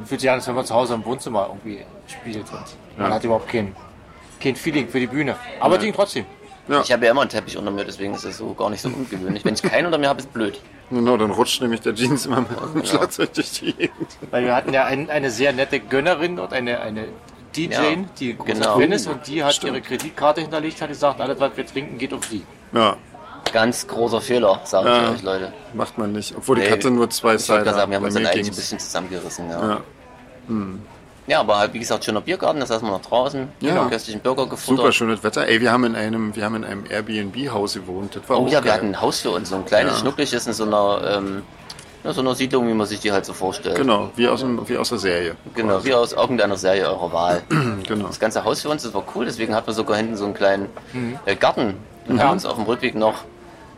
Fühlt 0.04 0.20
sich 0.20 0.28
an, 0.28 0.36
als 0.36 0.46
wenn 0.48 0.54
man 0.54 0.66
zu 0.66 0.74
Hause 0.74 0.92
im 0.94 1.04
Wohnzimmer 1.06 1.46
irgendwie 1.48 1.82
spielt 2.08 2.36
und 2.38 2.48
man 2.98 3.14
hat 3.14 3.24
überhaupt 3.24 3.48
kein, 3.48 3.74
kein 4.42 4.54
Feeling 4.56 4.86
für 4.88 5.00
die 5.00 5.06
Bühne. 5.06 5.34
Aber 5.60 5.78
ging 5.78 5.94
trotzdem. 5.94 6.26
Ja. 6.68 6.80
Ich 6.80 6.92
habe 6.92 7.04
ja 7.04 7.10
immer 7.10 7.22
einen 7.22 7.30
Teppich 7.30 7.56
unter 7.56 7.70
mir, 7.70 7.84
deswegen 7.84 8.14
ist 8.14 8.24
das 8.24 8.38
so 8.38 8.54
gar 8.54 8.70
nicht 8.70 8.80
so 8.80 8.88
ungewöhnlich. 8.88 9.44
Wenn 9.44 9.54
ich 9.54 9.62
keinen 9.62 9.86
unter 9.86 9.98
mir 9.98 10.08
habe, 10.08 10.20
ist 10.20 10.26
es 10.26 10.32
blöd. 10.32 10.60
Genau, 10.90 11.16
dann 11.16 11.30
rutscht 11.30 11.60
nämlich 11.60 11.80
der 11.80 11.94
Jeans 11.94 12.26
immer 12.26 12.40
mit 12.42 12.50
dem 12.74 12.84
Schlagzeug 12.84 13.32
durch 13.34 13.50
die 13.52 13.72
Gegend. 13.72 14.16
Weil 14.30 14.44
wir 14.44 14.54
hatten 14.54 14.72
ja 14.72 14.84
ein, 14.84 15.10
eine 15.10 15.30
sehr 15.30 15.52
nette 15.52 15.80
Gönnerin 15.80 16.38
und 16.38 16.52
eine, 16.52 16.80
eine 16.80 17.06
DJ, 17.56 17.72
Ja, 17.72 17.80
die 18.20 18.36
genau. 18.36 18.78
Fan 18.78 18.92
ist 18.92 19.06
und 19.08 19.26
die 19.26 19.42
hat 19.42 19.54
Stimmt. 19.54 19.72
ihre 19.74 19.82
Kreditkarte 19.82 20.40
hinterlegt, 20.40 20.80
hat 20.80 20.88
gesagt, 20.88 21.20
alles 21.20 21.40
was 21.40 21.56
wir 21.56 21.66
trinken 21.66 21.98
geht 21.98 22.14
auf 22.14 22.24
sie. 22.26 22.44
Ja, 22.72 22.96
Ganz 23.52 23.86
großer 23.88 24.20
Fehler, 24.20 24.60
sage 24.64 24.88
ich 24.88 24.94
Ja. 24.94 25.10
euch, 25.10 25.22
Leute. 25.22 25.52
macht 25.74 25.98
man 25.98 26.12
nicht. 26.12 26.34
Obwohl 26.36 26.56
die 26.56 26.62
Nee, 26.62 26.68
Karte 26.68 26.90
nur 26.92 27.10
zwei 27.10 27.34
Ich 27.34 27.42
Seiten 27.42 27.64
sagen, 27.68 27.90
wir 27.90 27.96
haben 27.98 28.04
uns 28.04 28.14
dann 28.14 28.24
eigentlich 28.24 28.46
ein 28.48 28.54
bisschen 28.54 28.78
zusammengerissen. 28.78 29.50
Ja. 29.50 29.68
Ja. 29.68 29.80
Ja, 31.32 31.40
aber 31.40 31.58
halt, 31.58 31.72
wie 31.74 31.78
gesagt, 31.78 32.04
schöner 32.04 32.20
Biergarten, 32.20 32.60
da 32.60 32.66
saßen 32.66 32.86
wir 32.86 32.92
noch 32.92 33.02
draußen. 33.02 33.48
Ja. 33.60 33.74
Ja. 33.74 33.84
Köstlichen 33.88 34.20
Burger 34.20 34.46
gefuttert. 34.46 34.78
Super 34.78 34.92
schönes 34.92 35.22
Wetter. 35.24 35.46
Ey, 35.46 35.60
wir 35.60 35.72
haben 35.72 35.84
in 35.84 35.96
einem, 35.96 36.34
wir 36.36 36.44
haben 36.44 36.54
in 36.56 36.64
einem 36.64 36.84
Airbnb-Haus 36.88 37.74
gewohnt. 37.74 38.16
Das 38.16 38.28
war 38.28 38.38
Oh 38.38 38.42
auch 38.42 38.48
ja, 38.48 38.54
wir 38.62 38.70
geil. 38.70 38.72
hatten 38.74 38.86
ein 38.88 39.00
Haus 39.00 39.20
für 39.20 39.30
uns, 39.30 39.48
so 39.50 39.56
ein 39.56 39.64
kleines, 39.64 39.94
Ja. 39.94 39.98
schnuckliges 40.00 40.46
in 40.46 40.52
so 40.52 40.64
einer, 40.64 41.16
ähm, 41.18 41.42
so 42.04 42.20
einer 42.20 42.34
Siedlung, 42.34 42.66
wie 42.68 42.74
man 42.74 42.86
sich 42.86 43.00
die 43.00 43.12
halt 43.12 43.24
so 43.24 43.32
vorstellt. 43.32 43.76
Genau, 43.76 44.10
wie 44.16 44.26
aus, 44.28 44.40
dem, 44.40 44.68
wie 44.68 44.76
aus 44.76 44.88
der 44.90 44.98
Serie. 44.98 45.36
Genau, 45.54 45.84
wie 45.84 45.94
aus 45.94 46.12
irgendeiner 46.12 46.56
Serie 46.56 46.86
eurer 46.88 47.12
Wahl. 47.12 47.42
Genau. 47.88 48.06
Das 48.08 48.18
ganze 48.20 48.44
Haus 48.44 48.60
für 48.62 48.68
uns, 48.68 48.82
das 48.82 48.92
war 48.94 49.04
cool, 49.14 49.24
deswegen 49.24 49.54
hatten 49.54 49.66
wir 49.68 49.74
sogar 49.74 49.96
hinten 49.96 50.16
so 50.16 50.24
einen 50.24 50.34
kleinen 50.34 50.68
äh, 51.26 51.34
Garten 51.36 51.74
und 52.08 52.16
Ja. 52.18 52.24
haben 52.24 52.32
uns 52.32 52.44
auf 52.44 52.54
dem 52.56 52.64
Rückweg 52.64 52.94
noch 52.94 53.24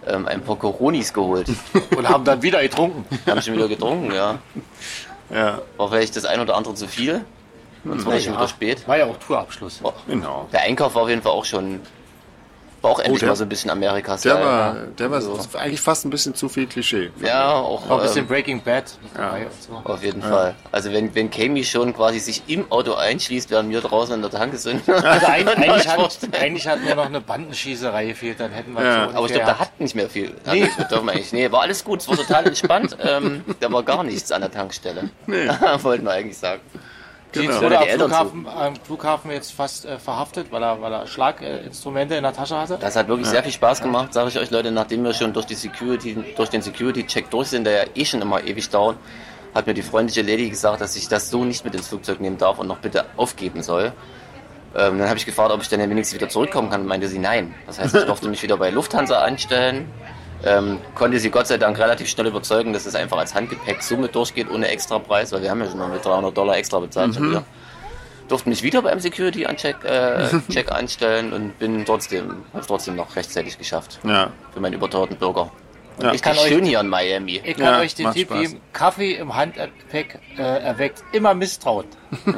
ähm, 0.06 0.26
ein 0.26 0.40
paar 0.42 0.56
Coronis 0.56 1.12
geholt. 1.14 1.46
Und 1.96 2.06
haben 2.10 2.24
dann 2.24 2.42
wieder 2.42 2.60
getrunken. 2.60 3.06
haben 3.26 3.40
schon 3.40 3.54
wieder 3.54 3.68
getrunken, 3.68 4.12
ja. 4.14 4.38
Ja, 5.32 5.60
War 5.78 5.88
vielleicht 5.88 6.14
das 6.16 6.26
ein 6.26 6.40
oder 6.40 6.56
andere 6.56 6.74
zu 6.74 6.86
viel. 6.86 7.24
Und 7.84 7.98
es 8.00 8.06
war 8.06 8.18
schon 8.18 8.34
wieder 8.34 8.48
spät. 8.48 8.86
War 8.88 8.98
ja 8.98 9.04
auch 9.06 9.16
Tourabschluss. 9.18 9.80
genau. 10.06 10.48
Der 10.52 10.62
Einkauf 10.62 10.94
war 10.94 11.02
auf 11.02 11.08
jeden 11.08 11.22
Fall 11.22 11.32
auch 11.32 11.44
schon, 11.44 11.80
war 12.80 12.90
auch 12.92 12.98
endlich 12.98 13.20
der- 13.20 13.30
mal 13.30 13.36
so 13.36 13.44
ein 13.44 13.48
bisschen 13.48 13.70
amerika 13.70 14.16
Der 14.16 14.34
war, 14.40 14.74
der 14.98 15.10
war 15.10 15.20
So. 15.22 15.38
eigentlich 15.54 15.80
fast 15.80 16.04
ein 16.04 16.10
bisschen 16.10 16.34
zu 16.34 16.50
viel 16.50 16.66
Klischee. 16.66 17.10
Ja, 17.22 17.52
auch, 17.54 17.88
Auch 17.88 17.96
ein 17.98 18.02
bisschen 18.02 18.18
ähm, 18.20 18.26
Breaking 18.26 18.62
Bad 18.62 18.84
so. 19.60 19.80
auf 19.90 20.02
jeden 20.04 20.20
Fall. 20.22 20.54
Also 20.70 20.92
wenn, 20.92 21.14
wenn 21.14 21.30
Kami 21.30 21.64
schon 21.64 21.94
quasi 21.94 22.18
sich 22.18 22.42
im 22.46 22.70
Auto 22.70 22.92
einschließt, 22.94 23.50
während 23.50 23.70
wir 23.70 23.80
draußen 23.80 24.14
in 24.14 24.20
der 24.22 24.30
Tanke 24.30 24.56
sind. 24.58 24.82
Also 24.88 25.26
eigentlich, 25.26 25.56
eigentlich, 25.58 25.88
hat, 25.88 26.18
eigentlich 26.40 26.66
hat 26.68 26.82
mir 26.84 26.94
noch 26.94 27.06
eine 27.06 27.20
Bandenschießerei 27.22 28.04
gefehlt, 28.06 28.40
dann 28.40 28.50
hätten 28.52 28.72
wir 28.74 28.84
Ja. 28.84 29.08
so 29.10 29.16
Aber 29.16 29.26
ich 29.26 29.32
glaube, 29.32 29.46
da 29.46 29.58
hat 29.58 29.80
nicht 29.80 29.94
mehr 29.94 30.10
viel. 30.10 30.34
Nee. 30.50 30.68
Also, 30.78 30.96
eigentlich. 31.00 31.32
Nee, 31.32 31.50
war 31.52 31.62
alles 31.62 31.84
gut. 31.84 32.00
Es 32.00 32.08
war 32.08 32.16
total 32.16 32.46
entspannt. 32.48 32.96
ähm, 33.02 33.44
da 33.60 33.72
war 33.72 33.82
gar 33.82 34.04
nichts 34.04 34.30
an 34.30 34.42
der 34.42 34.50
Tankstelle. 34.50 35.08
Nee. 35.26 35.48
Wollten 35.82 36.04
wir 36.04 36.12
eigentlich 36.12 36.36
sagen. 36.36 36.60
Genau. 37.34 37.60
wurde 37.60 37.78
am 37.78 37.86
Flughafen, 37.88 38.46
am 38.46 38.76
Flughafen 38.76 39.30
jetzt 39.30 39.52
fast 39.52 39.84
äh, 39.84 39.98
verhaftet, 39.98 40.50
weil 40.50 40.62
er, 40.62 40.80
weil 40.80 40.92
er 40.92 41.06
Schlaginstrumente 41.06 42.14
in 42.14 42.22
der 42.22 42.32
Tasche 42.32 42.56
hatte. 42.56 42.78
Das 42.80 42.96
hat 42.96 43.08
wirklich 43.08 43.28
sehr 43.28 43.42
viel 43.42 43.52
Spaß 43.52 43.82
gemacht, 43.82 44.12
sage 44.14 44.28
ich 44.28 44.38
euch 44.38 44.50
Leute, 44.50 44.70
nachdem 44.70 45.04
wir 45.04 45.12
schon 45.12 45.32
durch 45.32 45.46
die 45.46 45.54
Security, 45.54 46.16
durch 46.36 46.50
den 46.50 46.62
Security-Check 46.62 47.30
durch 47.30 47.48
sind, 47.48 47.64
der 47.64 47.72
ja 47.72 47.84
eh 47.94 48.04
schon 48.04 48.22
immer 48.22 48.42
ewig 48.42 48.70
dauert, 48.70 48.96
hat 49.54 49.66
mir 49.66 49.74
die 49.74 49.82
freundliche 49.82 50.22
Lady 50.22 50.48
gesagt, 50.50 50.80
dass 50.80 50.96
ich 50.96 51.08
das 51.08 51.30
so 51.30 51.44
nicht 51.44 51.64
mit 51.64 51.74
ins 51.74 51.88
Flugzeug 51.88 52.20
nehmen 52.20 52.38
darf 52.38 52.58
und 52.58 52.66
noch 52.66 52.78
bitte 52.78 53.04
aufgeben 53.16 53.62
soll. 53.62 53.92
Ähm, 54.76 54.98
dann 54.98 55.08
habe 55.08 55.18
ich 55.18 55.26
gefragt, 55.26 55.52
ob 55.52 55.62
ich 55.62 55.68
dann 55.68 55.78
ja 55.78 55.88
wenigstens 55.88 56.18
wieder 56.18 56.28
zurückkommen 56.28 56.68
kann 56.70 56.80
und 56.80 56.86
meinte 56.88 57.06
sie 57.06 57.20
nein. 57.20 57.54
Das 57.66 57.78
heißt, 57.78 57.94
ich 57.94 58.04
durfte 58.04 58.28
mich 58.28 58.42
wieder 58.42 58.56
bei 58.56 58.70
Lufthansa 58.70 59.20
anstellen. 59.20 59.88
Ähm, 60.46 60.78
konnte 60.94 61.18
sie 61.18 61.30
Gott 61.30 61.46
sei 61.46 61.56
Dank 61.56 61.78
relativ 61.78 62.08
schnell 62.08 62.26
überzeugen, 62.26 62.72
dass 62.72 62.84
es 62.86 62.94
einfach 62.94 63.16
als 63.18 63.34
Handgepäck 63.34 63.78
mit 63.98 64.14
durchgeht, 64.14 64.50
ohne 64.50 64.68
extra 64.68 64.98
Preis, 64.98 65.32
weil 65.32 65.42
wir 65.42 65.50
haben 65.50 65.60
ja 65.60 65.68
schon 65.70 65.78
noch 65.78 65.88
mit 65.88 66.04
300 66.04 66.36
Dollar 66.36 66.56
extra 66.56 66.80
bezahlt 66.80 67.14
schon 67.14 67.30
wieder. 67.30 67.44
Durfte 68.28 68.48
mich 68.48 68.62
wieder 68.62 68.80
beim 68.82 69.00
Security-Check 69.00 69.84
äh, 69.84 70.28
Check 70.52 70.72
anstellen 70.72 71.32
und 71.32 71.58
bin 71.58 71.84
trotzdem, 71.84 72.44
hab's 72.54 72.66
trotzdem 72.66 72.96
noch 72.96 73.16
rechtzeitig 73.16 73.58
geschafft 73.58 74.00
Ja, 74.02 74.30
für 74.52 74.60
meinen 74.60 74.74
überteuerten 74.74 75.16
Bürger. 75.16 75.50
Ja. 76.02 76.12
ich 76.12 76.22
kann 76.22 76.36
euch- 76.36 76.48
schön 76.48 76.64
hier 76.64 76.80
in 76.80 76.88
Miami. 76.88 77.40
Ich 77.44 77.56
kann 77.56 77.66
Ja, 77.74 77.78
euch 77.80 77.94
den 77.94 78.10
Tipp 78.12 78.30
geben, 78.32 78.60
Kaffee 78.72 79.12
im 79.14 79.34
Handgepäck 79.36 80.18
äh, 80.36 80.42
erweckt 80.42 81.04
immer 81.12 81.34
Misstrauen. 81.34 81.86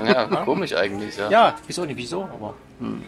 Ja, 0.06 0.25
komisch 0.44 0.75
eigentlich, 0.75 1.16
ja. 1.16 1.30
Ja, 1.30 1.54
wieso 1.66 1.84
nicht, 1.84 1.96
wieso, 1.96 2.25
aber... 2.25 2.54
Hm. 2.80 3.02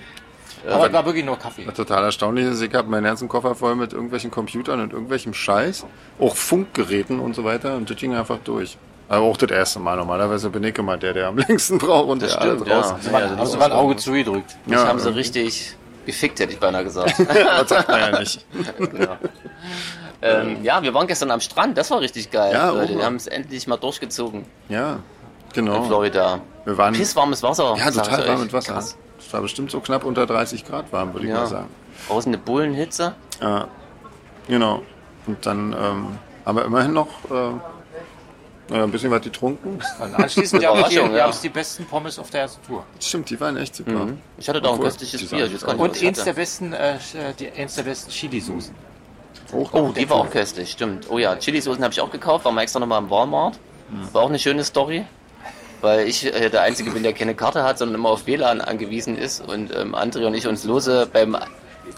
Aber 0.66 0.86
es 0.86 0.92
war 0.92 1.04
wirklich 1.06 1.24
nur 1.24 1.38
Kaffee. 1.38 1.64
total 1.66 2.04
erstaunlich 2.04 2.46
ist, 2.46 2.60
ich 2.62 2.74
habe 2.74 2.88
meinen 2.88 3.04
ganzen 3.04 3.28
Koffer 3.28 3.54
voll 3.54 3.74
mit 3.76 3.92
irgendwelchen 3.92 4.30
Computern 4.30 4.80
und 4.80 4.92
irgendwelchem 4.92 5.34
Scheiß, 5.34 5.84
auch 6.18 6.34
Funkgeräten 6.34 7.20
und 7.20 7.34
so 7.34 7.44
weiter 7.44 7.76
und 7.76 7.88
das 7.90 7.96
ging 7.96 8.14
einfach 8.14 8.38
durch. 8.44 8.76
Aber 9.10 9.22
auch 9.24 9.36
das 9.38 9.50
erste 9.50 9.78
Mal. 9.78 9.96
Normalerweise 9.96 10.50
bin 10.50 10.62
ich 10.64 10.76
immer 10.78 10.96
der, 10.98 11.14
der 11.14 11.28
am 11.28 11.38
längsten 11.48 11.78
braucht 11.78 12.08
und 12.08 12.22
Das 12.22 12.32
der 12.34 12.40
stimmt, 12.42 12.60
alles 12.62 12.68
ja. 12.68 12.80
raus. 12.80 12.94
Ja, 13.06 13.10
Man, 13.12 13.22
also 13.22 13.34
das 13.34 13.40
also 13.40 13.52
ist 13.54 13.58
war 13.60 13.66
ein 13.66 13.72
Auge 13.72 13.96
zugedrückt. 13.96 14.56
Mich 14.66 14.76
Ja, 14.78 14.86
haben 14.86 14.98
sie 14.98 15.14
richtig 15.14 15.74
gefickt, 16.04 16.40
hätte 16.40 16.52
ich 16.52 16.58
beinahe 16.60 16.84
gesagt. 16.84 17.14
Das 17.28 17.68
sagt 17.68 17.88
man 17.88 18.00
ja 18.00 18.18
nicht. 18.18 18.44
ähm, 20.22 20.62
ja, 20.62 20.82
wir 20.82 20.92
waren 20.94 21.06
gestern 21.06 21.30
am 21.30 21.40
Strand, 21.40 21.78
das 21.78 21.90
war 21.90 22.00
richtig 22.00 22.30
geil. 22.30 22.52
Ja, 22.52 22.70
Leute. 22.70 22.92
oh. 22.94 22.98
Wir 22.98 23.04
haben 23.04 23.16
es 23.16 23.26
endlich 23.26 23.66
mal 23.66 23.76
durchgezogen 23.76 24.44
Ja, 24.68 24.94
in 24.94 25.64
genau. 25.64 25.82
Florida. 25.84 26.40
Wir 26.64 26.76
waren 26.76 26.94
Pisswarmes 26.94 27.42
Wasser. 27.42 27.76
ja 27.78 27.90
total 27.90 28.20
euch. 28.20 28.28
warm 28.28 28.40
mit 28.42 28.52
Wasser. 28.52 28.72
Krass. 28.74 28.96
Es 29.28 29.34
war 29.34 29.42
bestimmt 29.42 29.70
so 29.70 29.80
knapp 29.80 30.04
unter 30.04 30.24
30 30.26 30.64
Grad 30.64 30.90
warm, 30.90 31.12
würde 31.12 31.26
ich 31.26 31.30
Ja. 31.32 31.40
mal 31.40 31.46
sagen. 31.46 31.68
Außen 32.08 32.30
eine 32.32 32.38
Bullenhitze. 32.42 33.14
Ja, 33.42 33.68
genau. 34.48 34.80
Und 35.26 35.44
dann 35.44 35.74
ähm, 35.78 36.18
haben 36.46 36.56
wir 36.56 36.64
immerhin 36.64 36.94
noch 36.94 37.08
äh, 37.30 38.74
ein 38.74 38.90
bisschen 38.90 39.10
was 39.10 39.20
getrunken. 39.20 39.80
Und 40.00 40.14
anschließend 40.14 40.64
haben 40.66 40.80
es 41.28 41.40
die 41.42 41.50
besten 41.50 41.84
Pommes 41.84 42.18
auf 42.18 42.30
der 42.30 42.40
ganzen 42.42 42.62
Tour. 42.62 42.84
Stimmt, 43.00 43.28
die 43.28 43.38
waren 43.38 43.58
echt 43.58 43.74
super. 43.76 44.08
Ich 44.38 44.48
hatte 44.48 44.62
da 44.62 44.70
auch 44.70 44.76
ein 44.76 44.80
köstliches 44.80 45.28
Bier. 45.28 45.50
Und 45.76 46.02
eins 46.02 46.24
der 46.24 46.32
besten, 46.32 46.72
äh, 46.72 46.96
die, 47.38 47.50
eins 47.50 47.74
der 47.74 47.82
besten 47.82 48.10
Chili-Soßen. 48.10 48.74
Hoch- 49.52 49.70
Oh, 49.74 49.92
die 49.94 50.08
war 50.08 50.16
auch 50.18 50.30
köstlich, 50.30 50.72
stimmt. 50.72 51.06
Oh 51.10 51.18
ja, 51.18 51.36
Chili-Soßen 51.36 51.82
habe 51.84 51.92
ich 51.92 52.00
auch 52.00 52.10
gekauft, 52.10 52.46
war 52.46 52.52
mal 52.52 52.62
extra 52.62 52.80
nochmal 52.80 53.02
im 53.02 53.10
Walmart. 53.10 53.58
War 54.12 54.22
auch 54.22 54.28
eine 54.30 54.38
schöne 54.38 54.64
Story, 54.64 55.04
weil 55.80 56.08
ich 56.08 56.26
äh, 56.26 56.50
der 56.50 56.62
Einzige 56.62 56.90
bin, 56.90 57.02
der 57.02 57.12
keine 57.12 57.34
Karte 57.34 57.62
hat, 57.62 57.78
sondern 57.78 57.96
immer 57.96 58.10
auf 58.10 58.26
WLAN 58.26 58.60
angewiesen 58.60 59.16
ist 59.16 59.40
und 59.46 59.74
ähm, 59.74 59.94
André 59.94 60.26
und 60.26 60.34
ich 60.34 60.46
uns 60.46 60.64
lose 60.64 61.08
beim 61.12 61.36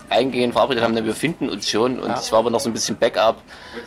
Eingehen 0.08 0.52
verabredet 0.52 0.84
haben, 0.84 0.94
denn 0.94 1.04
wir 1.04 1.14
finden 1.14 1.48
uns 1.48 1.68
schon 1.68 1.98
und 1.98 2.14
ich 2.22 2.30
war 2.32 2.40
aber 2.40 2.50
noch 2.50 2.60
so 2.60 2.68
ein 2.68 2.72
bisschen 2.72 2.96
Backup 2.96 3.42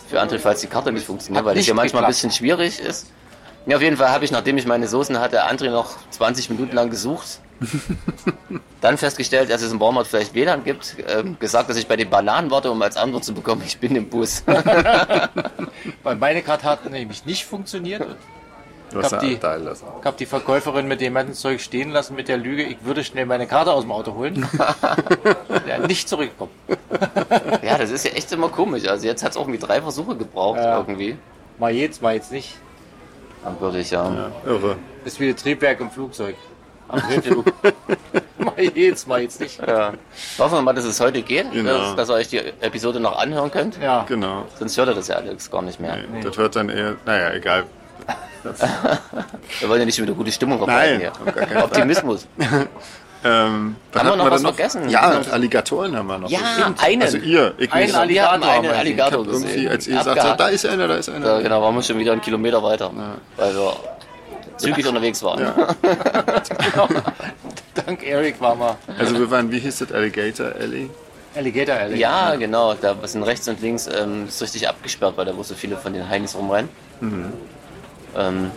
für 0.10 0.22
André, 0.22 0.40
falls 0.40 0.62
die 0.62 0.68
Karte 0.68 0.92
nicht 0.92 1.06
funktioniert, 1.06 1.46
weil 1.46 1.58
es 1.58 1.68
ja 1.68 1.74
manchmal 1.74 2.04
ein 2.04 2.10
bisschen 2.10 2.32
schwierig 2.32 2.80
ist. 2.80 3.08
Ja, 3.66 3.78
auf 3.78 3.82
jeden 3.82 3.96
Fall 3.96 4.10
habe 4.10 4.26
ich, 4.26 4.32
nachdem 4.32 4.58
ich 4.58 4.66
meine 4.66 4.88
Soßen 4.88 5.20
hatte, 5.20 5.46
André 5.46 5.70
noch 5.70 5.96
20 6.10 6.50
Minuten 6.50 6.76
lang 6.76 6.90
gesucht. 6.90 7.40
Dann 8.82 8.98
festgestellt, 8.98 9.50
dass 9.50 9.62
es 9.62 9.72
im 9.72 9.80
Walmart 9.80 10.08
vielleicht 10.08 10.34
WLAN 10.34 10.66
gibt, 10.66 10.98
ähm, 11.08 11.38
gesagt, 11.40 11.70
dass 11.70 11.78
ich 11.78 11.88
bei 11.88 11.96
den 11.96 12.10
Bananen 12.10 12.52
warte, 12.52 12.70
um 12.70 12.82
als 12.82 12.98
Antwort 12.98 13.24
zu 13.24 13.34
bekommen, 13.34 13.64
ich 13.66 13.78
bin 13.78 13.96
im 13.96 14.10
Bus. 14.10 14.44
Weil 16.04 16.16
meine 16.18 16.42
Karte 16.42 16.66
hat 16.66 16.90
nämlich 16.90 17.26
nicht 17.26 17.46
funktioniert. 17.46 18.06
Du 18.94 19.02
hast 19.02 19.22
die- 19.22 19.36
lassen. 19.42 19.86
Ich 20.00 20.06
habe 20.06 20.18
die 20.18 20.26
Verkäuferin 20.26 20.88
mit 20.88 21.02
dem 21.02 21.14
ganzen 21.16 21.34
Zeug 21.34 21.62
stehen 21.62 21.92
lassen 21.92 22.16
mit 22.16 22.28
der 22.28 22.38
Lüge, 22.38 22.64
ich 22.64 22.78
würde 22.86 23.04
schnell 23.04 23.26
meine 23.26 23.48
Karte 23.48 23.72
aus 23.72 23.84
dem 23.84 23.92
Auto 23.92 24.14
holen. 24.16 24.48
ja, 25.68 25.80
nicht 25.88 26.08
zurückkommen. 26.08 26.52
ja, 27.62 27.78
das 27.78 27.90
ist 27.92 28.06
ja 28.06 28.12
echt 28.12 28.32
immer 28.32 28.50
komisch. 28.50 28.88
Also 28.88 29.06
jetzt 29.08 29.24
hat 29.24 29.32
es 29.32 29.38
irgendwie 29.38 29.60
drei 29.60 29.82
Versuche 29.82 30.16
gebraucht 30.16 30.60
Ja. 30.60 30.78
irgendwie. 30.78 31.18
Mal 31.60 31.72
jetzt, 31.74 32.02
mal 32.02 32.14
jetzt 32.16 32.32
nicht. 32.32 32.56
Dann 33.44 33.60
würde 33.60 33.80
ich 33.80 33.92
ja. 33.92 34.04
Ja, 34.14 34.32
irre. 34.46 34.78
Ist 35.06 35.20
wie 35.20 35.30
ein 35.30 35.36
Triebwerk 35.36 35.80
im 35.82 35.92
Flugzeug. 35.92 36.36
Am 36.88 37.02
mal 38.38 38.54
jetzt, 38.76 39.08
mal 39.08 39.22
jetzt 39.22 39.40
nicht. 39.40 39.60
ja. 39.66 39.94
Hoffen 40.38 40.56
wir 40.58 40.62
mal, 40.62 40.74
dass 40.74 40.86
es 40.86 41.00
heute 41.00 41.22
geht, 41.22 41.52
Genau. 41.52 41.78
dass, 41.78 41.96
dass 41.96 42.10
ihr 42.10 42.14
euch 42.16 42.28
die 42.28 42.38
Episode 42.38 43.00
noch 43.00 43.18
anhören 43.18 43.50
könnt. 43.52 43.82
Ja. 43.82 44.04
Genau. 44.08 44.46
Sonst 44.60 44.78
hört 44.78 44.90
ihr 44.90 44.94
das 44.96 45.08
ja 45.08 45.16
Alex 45.16 45.50
gar 45.50 45.62
nicht 45.62 45.80
mehr. 45.80 45.98
Nee, 46.12 46.22
Das 46.22 46.38
hört 46.38 46.56
dann 46.56 46.70
eher, 46.70 46.96
naja, 47.06 47.34
egal. 47.34 47.64
Wir 49.60 49.70
wollen 49.70 49.80
ja 49.80 49.86
nicht 49.86 50.02
wieder 50.02 50.14
gute 50.14 50.32
Stimmung 50.32 50.58
verbreiten 50.58 51.00
hier. 51.00 51.64
Optimismus. 51.64 52.28
Ähm, 53.26 53.78
Haben 53.96 54.10
wir 54.10 54.16
noch 54.18 54.32
was 54.32 54.42
denn 54.42 54.54
vergessen? 54.54 54.90
Ja, 54.90 55.22
Alligatoren 55.32 55.96
haben 55.96 56.08
wir 56.08 56.18
noch. 56.18 56.30
Ja, 56.30 56.40
Stimmt. 56.60 56.84
einen. 56.84 57.02
Also 57.04 57.18
ihr, 57.20 57.54
ich 57.58 57.72
Einen. 57.72 57.96
Alligator 57.96 58.42
Wir 58.42 58.50
einen 58.52 58.64
wir 58.64 58.78
Alligator 58.78 59.26
Irgendwie, 59.26 59.48
gesehen. 59.48 59.70
als 59.70 59.88
ihr 59.88 60.04
sagt, 60.04 60.40
da 60.40 60.48
ist 60.50 60.66
einer, 60.66 60.90
da 60.90 60.96
ist 60.96 61.08
einer. 61.10 61.26
Ja, 61.26 61.40
genau, 61.40 61.62
waren 61.62 61.74
wir 61.74 61.82
schon 61.84 61.98
wieder 62.00 62.12
einen 62.12 62.20
Kilometer 62.22 62.62
weiter, 62.62 62.92
weil 63.38 63.56
wir 63.56 63.78
zügig 64.58 64.86
unterwegs 64.86 65.24
waren. 65.24 65.40
Dank 67.76 68.06
Eric 68.06 68.42
war 68.42 68.56
mal 68.56 68.76
Also 69.00 69.18
wir 69.18 69.32
waren, 69.32 69.50
wie 69.52 69.60
hieß 69.60 69.80
das, 69.80 69.92
Alligator 69.94 70.48
Alley? 70.60 70.90
Alligator 71.36 71.76
Alley. 71.76 71.98
Ja, 71.98 72.36
genau. 72.36 72.74
Da 72.74 72.96
sind 73.08 73.24
rechts 73.24 73.48
und 73.48 73.62
links 73.62 73.88
ähm, 73.88 74.28
ist 74.28 74.42
richtig 74.42 74.68
abgesperrt, 74.68 75.16
weil 75.16 75.26
da 75.26 75.36
wo 75.36 75.44
so 75.44 75.56
viele 75.56 75.78
von 75.78 75.94
den 75.94 76.08
Heinis 76.10 76.36
rumrennen. 76.36 76.70
Ähm, 78.16 78.52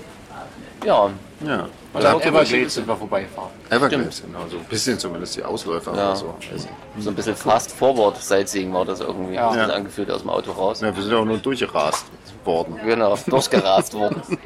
ja, 0.84 1.10
Ja. 1.44 1.68
Da 1.92 1.98
an 2.00 2.14
habt 2.14 2.24
ihr 2.26 2.30
Everglades 2.30 2.74
sind 2.74 2.86
wir 2.86 2.96
vorbeigefahren. 2.96 3.50
Everglades, 3.70 4.22
genau, 4.22 4.40
so 4.50 4.58
ein 4.58 4.64
bisschen 4.64 4.98
zumindest 4.98 5.36
die 5.36 5.42
Ausläufer 5.42 5.94
Ja. 5.96 6.08
oder 6.08 6.16
so. 6.16 6.34
Also, 6.52 6.68
so 6.98 7.10
ein 7.10 7.16
bisschen 7.16 7.34
fast 7.36 7.72
forward 7.72 8.16
Sightseeing 8.22 8.72
war 8.74 8.84
das 8.84 9.00
irgendwie. 9.00 9.34
Ja. 9.34 9.54
Ja. 9.54 9.68
Ja. 9.68 9.74
angefühlt 9.74 10.10
aus 10.10 10.20
dem 10.20 10.30
Auto 10.30 10.52
raus. 10.52 10.80
ja, 10.82 10.94
wir 10.94 11.02
sind 11.02 11.12
ja 11.12 11.18
auch 11.18 11.24
nur 11.24 11.38
durchgerast 11.38 12.04
worden. 12.44 12.78
Genau, 12.84 13.16
durchgerast 13.26 13.94
worden. 13.94 14.22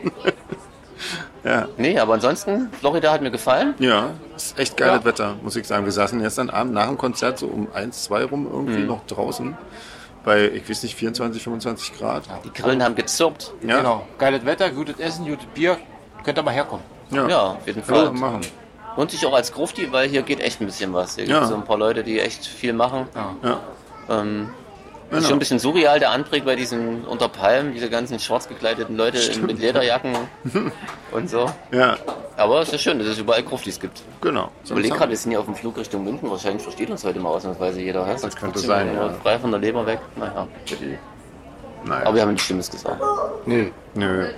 Ja. 1.42 1.68
Nee, 1.79 1.99
aber 1.99 2.14
ansonsten, 2.14 2.68
Florida 2.81 3.11
hat 3.12 3.23
mir 3.23 3.31
gefallen. 3.31 3.75
Ja, 3.79 4.11
ist 4.37 4.59
echt 4.59 4.77
geiles 4.77 4.99
Ja. 5.01 5.05
Wetter, 5.07 5.37
muss 5.42 5.57
ich 5.57 5.66
sagen. 5.66 5.87
Wir 5.87 5.92
saßen 5.92 6.20
gestern 6.20 6.51
Abend 6.51 6.75
nach 6.75 6.87
dem 6.88 6.99
Konzert 6.99 7.38
so 7.38 7.46
um 7.46 7.68
1, 7.73 8.05
2 8.05 8.25
rum 8.27 8.46
irgendwie 8.53 8.83
noch 8.85 9.07
draußen 9.07 9.57
bei, 10.25 10.49
ich 10.51 10.69
weiß 10.69 10.83
nicht, 10.83 10.95
24, 10.97 11.43
25 11.43 11.99
Grad. 11.99 12.25
Die 12.45 12.53
Grillen 12.53 12.83
haben 12.83 12.95
gezirpt. 12.95 13.53
Ja, 13.63 13.79
Genau. 13.79 14.07
Geiles 14.19 14.45
Wetter, 14.45 14.71
gutes 14.71 14.99
Essen, 14.99 15.27
gutes 15.27 15.47
Bier. 15.55 15.79
Könnt 16.25 16.39
ihr 16.39 16.43
mal 16.43 16.53
herkommen. 16.55 16.85
ja. 17.11 17.29
Ja, 17.29 17.41
auf 17.53 17.67
jeden 17.67 17.83
Fall. 17.83 18.11
machen. 18.13 18.41
Und 18.97 19.11
sich 19.13 19.25
auch 19.25 19.33
als 19.35 19.53
Grufti, 19.53 19.91
weil 19.93 20.09
hier 20.09 20.23
geht 20.23 20.41
echt 20.41 20.61
ein 20.61 20.67
bisschen 20.67 20.93
was. 20.93 21.15
Hier 21.17 21.25
Ja. 21.25 21.39
gibt 21.39 21.49
so 21.49 21.55
ein 21.55 21.65
paar 21.65 21.79
Leute, 21.79 22.03
die 22.05 22.19
echt 22.21 22.45
viel 22.45 22.73
machen. 22.73 23.07
Ja. 23.43 23.61
Ähm, 24.11 24.51
Genau. 25.11 25.18
Ist 25.23 25.27
schon 25.29 25.37
ein 25.37 25.38
bisschen 25.40 25.59
surreal 25.59 25.99
der 25.99 26.11
Anblick 26.12 26.44
bei 26.44 26.55
diesen 26.55 27.05
unter 27.05 27.29
Palmen, 27.29 27.73
diese 27.75 27.90
ganzen 27.90 28.18
schwarz 28.20 28.46
gekleideten 28.49 28.96
Leute 28.96 29.18
in, 29.18 29.44
mit 29.44 29.59
Lederjacken 29.59 30.16
und 31.11 31.29
so. 31.29 31.51
ja, 31.73 31.96
Aber 32.37 32.61
es 32.61 32.73
ist 32.73 32.81
schön, 32.83 32.99
dass 33.01 33.09
es 33.09 33.18
überall 33.18 33.42
Gruftis 33.42 33.81
gibt. 33.81 34.03
genau. 34.20 34.53
Ich 34.64 34.70
überlege 34.70 34.94
gerade, 34.96 35.11
wir 35.11 35.16
sind 35.16 35.33
hier 35.33 35.40
auf 35.40 35.46
dem 35.46 35.57
Flug 35.57 35.77
Richtung 35.79 36.05
München. 36.05 36.31
Wahrscheinlich 36.31 36.62
versteht 36.62 36.90
uns 36.90 37.05
heute 37.05 37.18
mal 37.18 37.31
ausnahmsweise 37.31 37.81
jeder. 37.81 38.05
Das 38.07 38.37
könnte 38.37 38.61
sein, 38.61 38.94
ja. 38.94 39.11
Frei 39.23 39.38
von 39.40 39.51
der 39.51 39.59
Leber 39.61 39.85
weg. 39.85 39.99
Naja. 40.16 40.46
Nein. 41.85 42.03
Aber 42.07 42.14
wir 42.14 42.23
haben 42.23 42.31
nichts 42.31 42.46
Schlimmes 42.46 42.70
gesagt. 42.70 43.01
Nö. 43.46 43.70
Nö. 43.94 44.29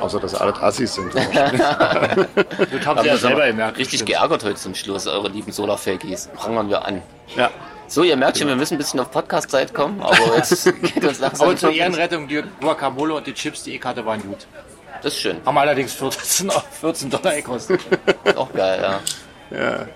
Außer, 0.00 0.20
dass 0.20 0.34
alle 0.36 0.54
Assis 0.62 0.94
sind. 0.94 1.12
Das 1.14 2.86
haben 2.86 3.00
sie 3.02 3.06
ja 3.08 3.16
selber 3.16 3.46
gemerkt. 3.46 3.78
Richtig 3.78 4.04
geärgert 4.06 4.44
heute 4.44 4.54
zum 4.54 4.74
Schluss, 4.74 5.06
eure 5.06 5.28
lieben 5.28 5.52
Solar-Fakies. 5.52 6.28
Prangern 6.34 6.68
wir 6.70 6.84
an. 6.86 7.02
ja. 7.36 7.50
So, 7.88 8.02
ihr 8.02 8.18
merkt 8.18 8.36
schon, 8.36 8.48
wir 8.48 8.56
müssen 8.56 8.74
ein 8.74 8.78
bisschen 8.78 9.00
auf 9.00 9.10
Podcast-Zeit 9.10 9.72
kommen, 9.72 10.02
aber 10.02 10.36
jetzt 10.36 10.64
geht 10.82 11.02
uns 11.02 11.20
langsam. 11.20 11.48
Aber 11.48 11.56
zur 11.56 11.72
Ehrenrettung, 11.72 12.28
die 12.28 12.42
Guacamole 12.60 13.14
und 13.14 13.26
die 13.26 13.32
Chips, 13.32 13.62
die 13.62 13.80
hatte, 13.82 14.04
waren 14.04 14.20
gut. 14.20 14.46
Das 15.02 15.14
ist 15.14 15.20
schön. 15.20 15.38
Haben 15.46 15.56
allerdings 15.56 15.94
14, 15.94 16.50
14 16.80 17.08
Dollar 17.08 17.34
gekostet. 17.34 17.80
Auch 18.36 18.52
geil, 18.52 19.00
ja. 19.50 19.58
ja. 19.58 19.86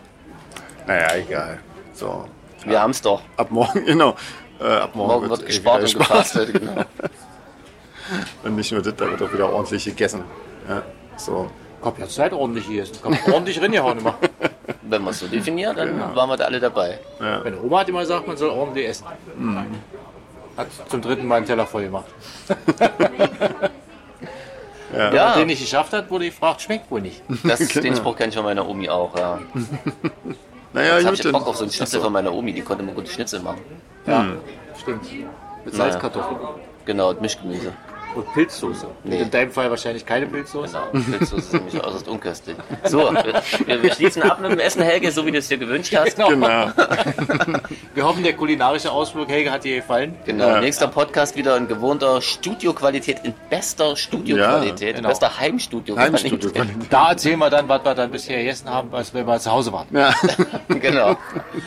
Naja, 0.86 1.16
egal. 1.16 1.58
So. 1.92 2.24
Wir 2.64 2.80
haben 2.80 2.92
es 2.92 3.02
doch. 3.02 3.20
Ab 3.36 3.50
morgen, 3.50 3.84
genau. 3.84 4.16
Äh, 4.58 4.64
ab 4.64 4.94
morgen, 4.94 5.12
Morgen 5.12 5.30
wird 5.30 5.42
eh 5.42 5.46
gespart 5.46 5.82
und 5.82 5.98
gefastet. 5.98 6.52
Genau. 6.54 6.84
Und 8.42 8.56
nicht 8.56 8.72
nur 8.72 8.80
das, 8.80 8.96
da 8.96 9.10
wird 9.10 9.22
auch 9.22 9.32
wieder 9.32 9.52
ordentlich 9.52 9.84
gegessen. 9.84 10.24
Ja. 10.66 10.82
So. 11.16 11.50
Ich 11.80 11.86
hab 11.86 11.98
jetzt 11.98 12.14
Zeit 12.14 12.32
ordentlich 12.32 12.66
gegessen. 12.68 12.92
Ich 12.94 13.20
hab 13.20 13.34
ordentlich 13.34 13.60
reingehauen 13.60 13.98
immer. 13.98 14.16
Wenn 14.92 15.02
man 15.02 15.12
es 15.12 15.20
so 15.20 15.26
definiert, 15.26 15.76
dann 15.78 15.98
waren 16.14 16.28
wir 16.28 16.36
da 16.36 16.44
alle 16.44 16.60
dabei. 16.60 16.98
Meine 17.18 17.60
Oma 17.62 17.80
hat 17.80 17.88
immer 17.88 18.00
gesagt, 18.00 18.26
man 18.26 18.36
soll 18.36 18.50
ordentlich 18.50 18.86
essen. 18.88 19.06
Hat 20.56 20.66
zum 20.88 21.00
dritten 21.00 21.26
Mal 21.26 21.36
einen 21.36 21.46
Teller 21.46 21.66
voll 21.66 21.84
gemacht. 21.84 22.04
Wenn 24.92 25.14
Ja, 25.14 25.30
man 25.30 25.38
den 25.38 25.46
nicht 25.46 25.62
geschafft 25.62 25.94
hat, 25.94 26.10
wurde 26.10 26.26
gefragt, 26.26 26.60
schmeckt 26.60 26.90
wohl 26.90 27.00
nicht. 27.00 27.22
das, 27.44 27.66
den 27.68 27.96
Spruch 27.96 28.14
kenne 28.16 28.28
ich 28.28 28.34
von 28.34 28.44
meiner 28.44 28.68
Omi 28.68 28.90
auch, 28.90 29.16
ja. 29.16 29.38
Naja, 30.74 30.96
Jetzt 30.96 31.04
hab 31.06 31.10
gut, 31.12 31.18
ich 31.18 31.22
dann. 31.24 31.32
Bock 31.32 31.46
auf 31.48 31.56
so 31.56 31.64
einen 31.64 31.72
Schnitzel 31.72 32.00
von 32.02 32.12
meiner 32.12 32.32
Omi, 32.34 32.52
die 32.52 32.60
konnte 32.60 32.82
immer 32.82 32.92
gute 32.92 33.10
Schnitzel 33.10 33.40
machen. 33.40 33.60
Ja, 34.06 34.26
stimmt. 34.78 35.04
Mit 35.64 35.74
Naja. 35.74 35.90
Salzkartoffeln. 35.92 36.38
Genau, 36.84 37.10
und 37.10 37.20
Mischgemüse. 37.22 37.72
Und 38.14 38.32
Pilzsoße. 38.34 38.86
Nee. 39.04 39.16
Und 39.16 39.22
in 39.22 39.30
deinem 39.30 39.50
Fall 39.50 39.70
wahrscheinlich 39.70 40.04
keine 40.04 40.26
Pilzsoße. 40.26 40.78
Genau, 40.92 41.04
Pilzsoße 41.18 41.36
ist 41.36 41.52
nämlich 41.52 41.82
äußerst 41.84 42.08
unköstlich. 42.08 42.56
So, 42.84 43.10
wir, 43.66 43.82
wir, 43.82 43.94
schließen 43.94 44.22
ab 44.22 44.40
mit 44.40 44.50
dem 44.52 44.58
Essen, 44.58 44.82
Helge, 44.82 45.10
so 45.10 45.24
wie 45.26 45.30
du 45.32 45.38
es 45.38 45.48
dir 45.48 45.58
gewünscht 45.58 45.94
hast. 45.96 46.16
Genau. 46.16 46.70
Wir 47.94 48.04
hoffen, 48.06 48.22
der 48.22 48.32
kulinarische 48.34 48.90
Ausflug, 48.90 49.28
Helge, 49.28 49.50
hat 49.50 49.64
dir 49.64 49.76
gefallen. 49.76 50.14
Genau, 50.24 50.48
Ja. 50.48 50.60
nächster 50.60 50.88
Podcast 50.88 51.36
wieder 51.36 51.56
in 51.56 51.68
gewohnter 51.68 52.20
Studioqualität, 52.22 53.20
in 53.24 53.34
bester 53.50 53.96
Studioqualität, 53.96 54.88
Ja, 54.90 54.96
genau. 54.96 55.08
bester 55.08 55.38
Heimstudioqualität. 55.38 56.32
Heimstudio. 56.32 56.64
Da 56.90 57.10
erzählen 57.10 57.38
wir 57.38 57.50
dann, 57.50 57.68
was 57.68 57.84
wir 57.84 57.94
dann 57.94 58.10
bisher 58.10 58.38
gegessen 58.38 58.68
haben, 58.70 58.94
als 58.94 59.12
wenn 59.14 59.26
wir 59.26 59.38
zu 59.38 59.50
Hause 59.50 59.72
waren. 59.72 59.86
Ja. 59.92 60.12
Genau. 60.68 61.16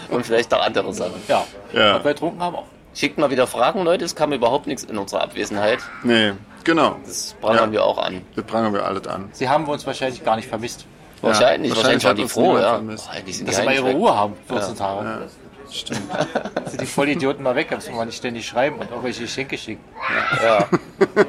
Und 0.10 0.26
vielleicht 0.26 0.54
auch 0.54 0.62
andere 0.66 0.94
Sachen. 0.94 1.14
Ja. 1.28 1.46
Ja. 1.74 1.96
Was 1.96 2.04
wir 2.04 2.14
getrunken 2.14 2.42
haben 2.42 2.56
auch. 2.56 2.66
Schickt 2.96 3.18
mal 3.18 3.30
wieder 3.30 3.46
Fragen, 3.46 3.84
Leute. 3.84 4.06
Es 4.06 4.16
kam 4.16 4.32
überhaupt 4.34 4.68
nichts 4.68 4.84
in 4.84 4.98
unserer 4.98 5.22
Abwesenheit. 5.24 5.80
Nee, 6.04 6.32
genau. 6.64 6.96
Das 7.06 7.36
prangern 7.42 7.66
Ja. 7.66 7.72
wir 7.74 7.84
auch 7.86 7.98
an. 7.98 8.22
Das 8.36 8.46
prangern 8.46 8.74
wir 8.74 8.86
alles 8.86 9.06
an. 9.08 9.30
Sie 9.34 9.50
haben 9.50 9.66
uns 9.68 9.86
wahrscheinlich 9.86 10.24
gar 10.24 10.38
nicht 10.38 10.48
vermisst. 10.48 10.86
Wahrscheinlich, 11.22 11.72
wahrscheinlich 11.76 12.04
wahrscheinlich, 12.04 12.04
waren 12.06 12.16
die 12.16 12.28
froh, 12.28 12.58
ja. 12.58 12.76
vermisst. 12.76 13.06
Boah, 13.12 13.22
die 13.26 13.34
sind 13.34 13.48
Dass 13.50 13.58
sie 13.58 13.64
mal 13.64 13.74
ihre 13.74 13.86
eigentlich 13.86 13.96
Ruhe 14.02 14.16
haben, 14.16 14.34
14 14.48 14.76
Tage. 14.76 15.06
Ja. 15.08 15.20
Stimmt. 15.72 16.02
Sind 16.68 16.82
die 16.82 16.86
Vollidioten 16.86 17.42
mal 17.44 17.56
weg, 17.56 17.72
dass 17.72 17.88
wir 17.88 17.96
mal 17.96 18.06
nicht 18.06 18.18
ständig 18.18 18.46
schreiben 18.48 18.78
und 18.78 18.88
irgendwelche 18.92 19.24
Geschenke 19.24 19.58
schicken. 19.58 19.84
weg. 20.40 20.44
Ja, 20.44 20.68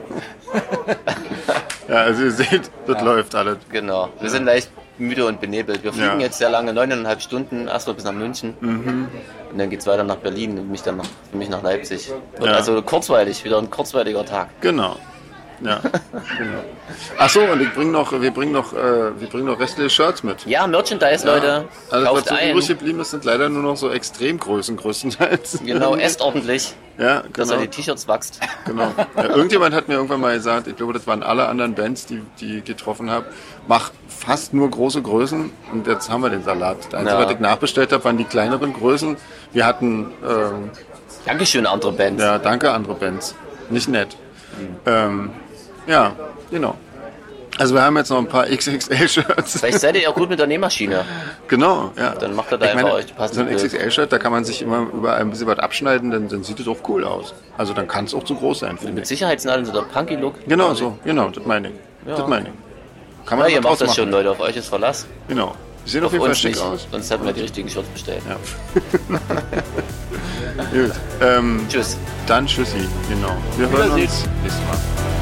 Ja, 1.88 1.94
also 2.02 2.24
ihr 2.24 2.33
seht, 2.33 2.70
das 2.87 3.02
läuft 3.02 3.35
alles. 3.35 3.59
genau. 3.70 4.11
Wir 4.20 4.29
sind 4.29 4.44
leicht 4.44 4.70
müde 4.98 5.26
und 5.26 5.40
benebelt. 5.40 5.82
Wir 5.85 5.92
fliegen 5.92 6.06
Ja. 6.09 6.14
Mhm. 6.14 6.20
jetzt 6.20 6.38
sehr 6.38 6.50
lange, 6.50 6.72
neuneinhalb 6.72 7.20
Stunden, 7.22 7.68
erstmal 7.68 7.94
bis 7.96 8.04
nach 8.04 8.12
München. 8.12 8.54
Und 8.61 9.59
dann 9.59 9.70
geht's 9.70 9.87
weiter 9.87 10.04
nach 10.04 10.16
Berlin 10.16 10.59
und 10.59 10.70
mich 10.70 10.82
dann 10.82 10.96
nach, 10.98 11.06
für 11.30 11.37
mich 11.37 11.48
nach 11.48 11.62
Leipzig. 11.62 12.11
Und 12.38 12.46
Ja. 12.46 12.52
Also 12.54 12.80
kurzweilig, 12.82 13.44
wieder 13.44 13.59
ein 13.59 13.70
kurzweiliger 13.70 14.24
Tag. 14.24 14.48
Genau. 14.61 14.96
Ja. 15.62 15.81
genau. 16.38 16.59
Ach 17.19 17.29
so, 17.31 17.40
und 17.40 17.61
ich 17.62 17.73
bring 17.73 17.90
noch, 17.90 18.12
wir 18.21 18.31
bringen 18.31 18.53
noch, 18.53 18.73
äh, 18.73 19.19
wir 19.21 19.29
bringen 19.29 19.47
noch 19.47 19.59
restliche 19.59 19.88
Shirts 19.90 20.23
mit. 20.23 20.45
Ja, 20.47 20.66
Merchandise, 20.66 21.27
Leute. 21.27 21.66
Alles, 21.90 22.05
was 22.07 22.14
Kauft 22.14 22.29
so 22.29 22.35
ein. 22.35 22.51
übrig 22.51 22.69
geblieben 22.69 23.01
ist, 23.01 23.11
sind 23.11 23.25
leider 23.25 23.49
nur 23.49 23.62
noch 23.62 23.77
so 23.77 23.90
Extremgrößen 23.90 24.77
größtenteils. 24.77 25.61
Genau, 25.64 25.95
esst 25.97 26.21
ordentlich, 26.21 26.75
Ja, 26.99 27.23
dass 27.33 27.49
genau. 27.49 27.61
ihr 27.61 27.66
die 27.69 27.77
T-Shirts 27.77 28.07
wächst. 28.07 28.40
genau. 28.64 28.92
Ja, 29.16 29.25
irgendjemand 29.35 29.75
hat 29.75 29.88
mir 29.88 29.95
irgendwann 29.95 30.21
mal 30.21 30.35
gesagt, 30.35 30.66
ich 30.69 30.77
glaube, 30.77 30.92
das 30.92 31.07
waren 31.07 31.23
alle 31.23 31.47
anderen 31.49 31.75
Bands, 31.75 32.07
die, 32.07 32.23
die 32.40 32.59
ich 32.59 32.64
getroffen 32.64 33.11
habe, 33.11 33.27
mach 33.66 33.90
fast 34.09 34.53
nur 34.55 34.71
große 34.71 35.01
Größen 35.03 35.51
und 35.73 35.87
jetzt 35.87 36.11
haben 36.11 36.23
wir 36.23 36.31
den 36.31 36.42
Salat. 36.45 36.79
Das 36.90 36.95
Einzige, 37.01 37.19
Ja. 37.19 37.25
was 37.25 37.33
ich 37.33 37.40
nachbestellt 37.40 37.92
habe, 37.92 38.05
waren 38.05 38.19
die 38.19 38.25
kleineren 38.25 38.73
Größen. 38.73 39.16
Wir 39.53 39.64
hatten, 39.66 40.12
ähm, 40.27 40.71
Dankeschön, 41.25 41.66
andere 41.66 41.92
Bands. 41.92 42.23
ja, 42.23 42.38
danke, 42.38 42.71
andere 42.71 42.95
Bands. 42.95 43.35
Nicht 43.71 43.88
nett. 43.88 44.16
Ähm, 44.87 45.31
ja, 45.87 46.12
genau. 46.51 46.75
Also 47.59 47.75
wir 47.75 47.81
haben 47.83 47.96
jetzt 47.96 48.11
noch 48.11 48.18
ein 48.18 48.27
paar 48.29 48.44
XXL-Shirts. 48.51 49.61
Vielleicht 49.61 49.81
seid 49.81 49.94
ihr 49.96 50.03
ja 50.03 50.11
gut 50.11 50.29
mit 50.29 50.38
der 50.38 50.46
Nähmaschine. 50.46 51.07
Genau, 51.49 51.90
ja. 51.96 52.14
Dann 52.14 52.35
macht 52.35 52.53
er 52.53 52.59
da 52.59 52.66
Ich 52.66 52.72
einfach 52.72 52.83
meine, 52.85 52.94
euch 52.96 53.07
So 53.09 53.14
passende 53.14 53.42
ein 53.51 53.57
Bild. 53.57 53.62
XXL-Shirt, 53.72 54.12
da 54.12 54.18
kann 54.18 54.31
man 54.33 54.44
sich 54.44 54.61
immer 54.61 54.87
überall 54.92 55.20
ein 55.20 55.31
bisschen 55.31 55.46
was 55.46 55.59
abschneiden, 55.59 56.11
dann, 56.11 56.29
dann 56.29 56.42
sieht 56.44 56.61
es 56.61 56.68
auch 56.68 56.77
cool 56.88 57.05
aus. 57.05 57.33
Also 57.57 57.72
dann 57.72 57.88
kann 57.88 58.05
es 58.05 58.12
auch 58.14 58.25
zu 58.25 58.35
groß 58.35 58.59
sein, 58.59 58.79
Mit 58.83 58.99
ich. 58.99 59.09
Sicherheitsnadeln, 59.09 59.64
so 59.64 59.72
der 59.72 59.83
Punky-Look. 59.83 60.46
Genau 60.46 60.75
so, 60.75 60.99
genau, 61.05 61.31
das 61.31 61.46
meine 61.46 61.68
ich. 61.68 61.75
Das 62.07 62.27
meine 62.29 62.49
ich. 62.49 63.27
Kann 63.27 63.38
Ja, 63.38 63.44
man 63.44 63.53
ihr 63.53 63.59
was 63.59 63.64
macht 63.64 63.81
das 63.81 63.88
machen. 63.88 63.96
schon, 63.96 64.11
Leute. 64.11 64.31
Auf 64.31 64.40
euch 64.40 64.57
ist 64.57 64.68
Verlass. 64.68 65.07
Genau. 65.27 65.55
Die 65.87 65.90
sehen 65.90 66.03
auf, 66.03 66.09
Auf 66.09 66.12
jeden 66.12 66.25
Fall 66.27 66.35
schick 66.35 66.61
aus. 66.61 66.87
Sonst 66.92 67.11
hätten 67.11 67.25
wir 67.25 67.33
die 67.33 67.40
richtigen 67.40 67.68
Shirts 67.70 67.88
bestellt. 67.88 68.20
Ja. 68.29 68.37
Gut. 70.72 70.92
Ähm, 71.22 71.66
Tschüss. 71.68 71.96
dann 72.27 72.46
tschüssi, 72.46 72.87
genau. 73.09 73.35
Wir 73.57 73.70
hören 73.70 73.92
uns 73.92 74.01
nächstes 74.42 74.62
Mal. 74.68 75.15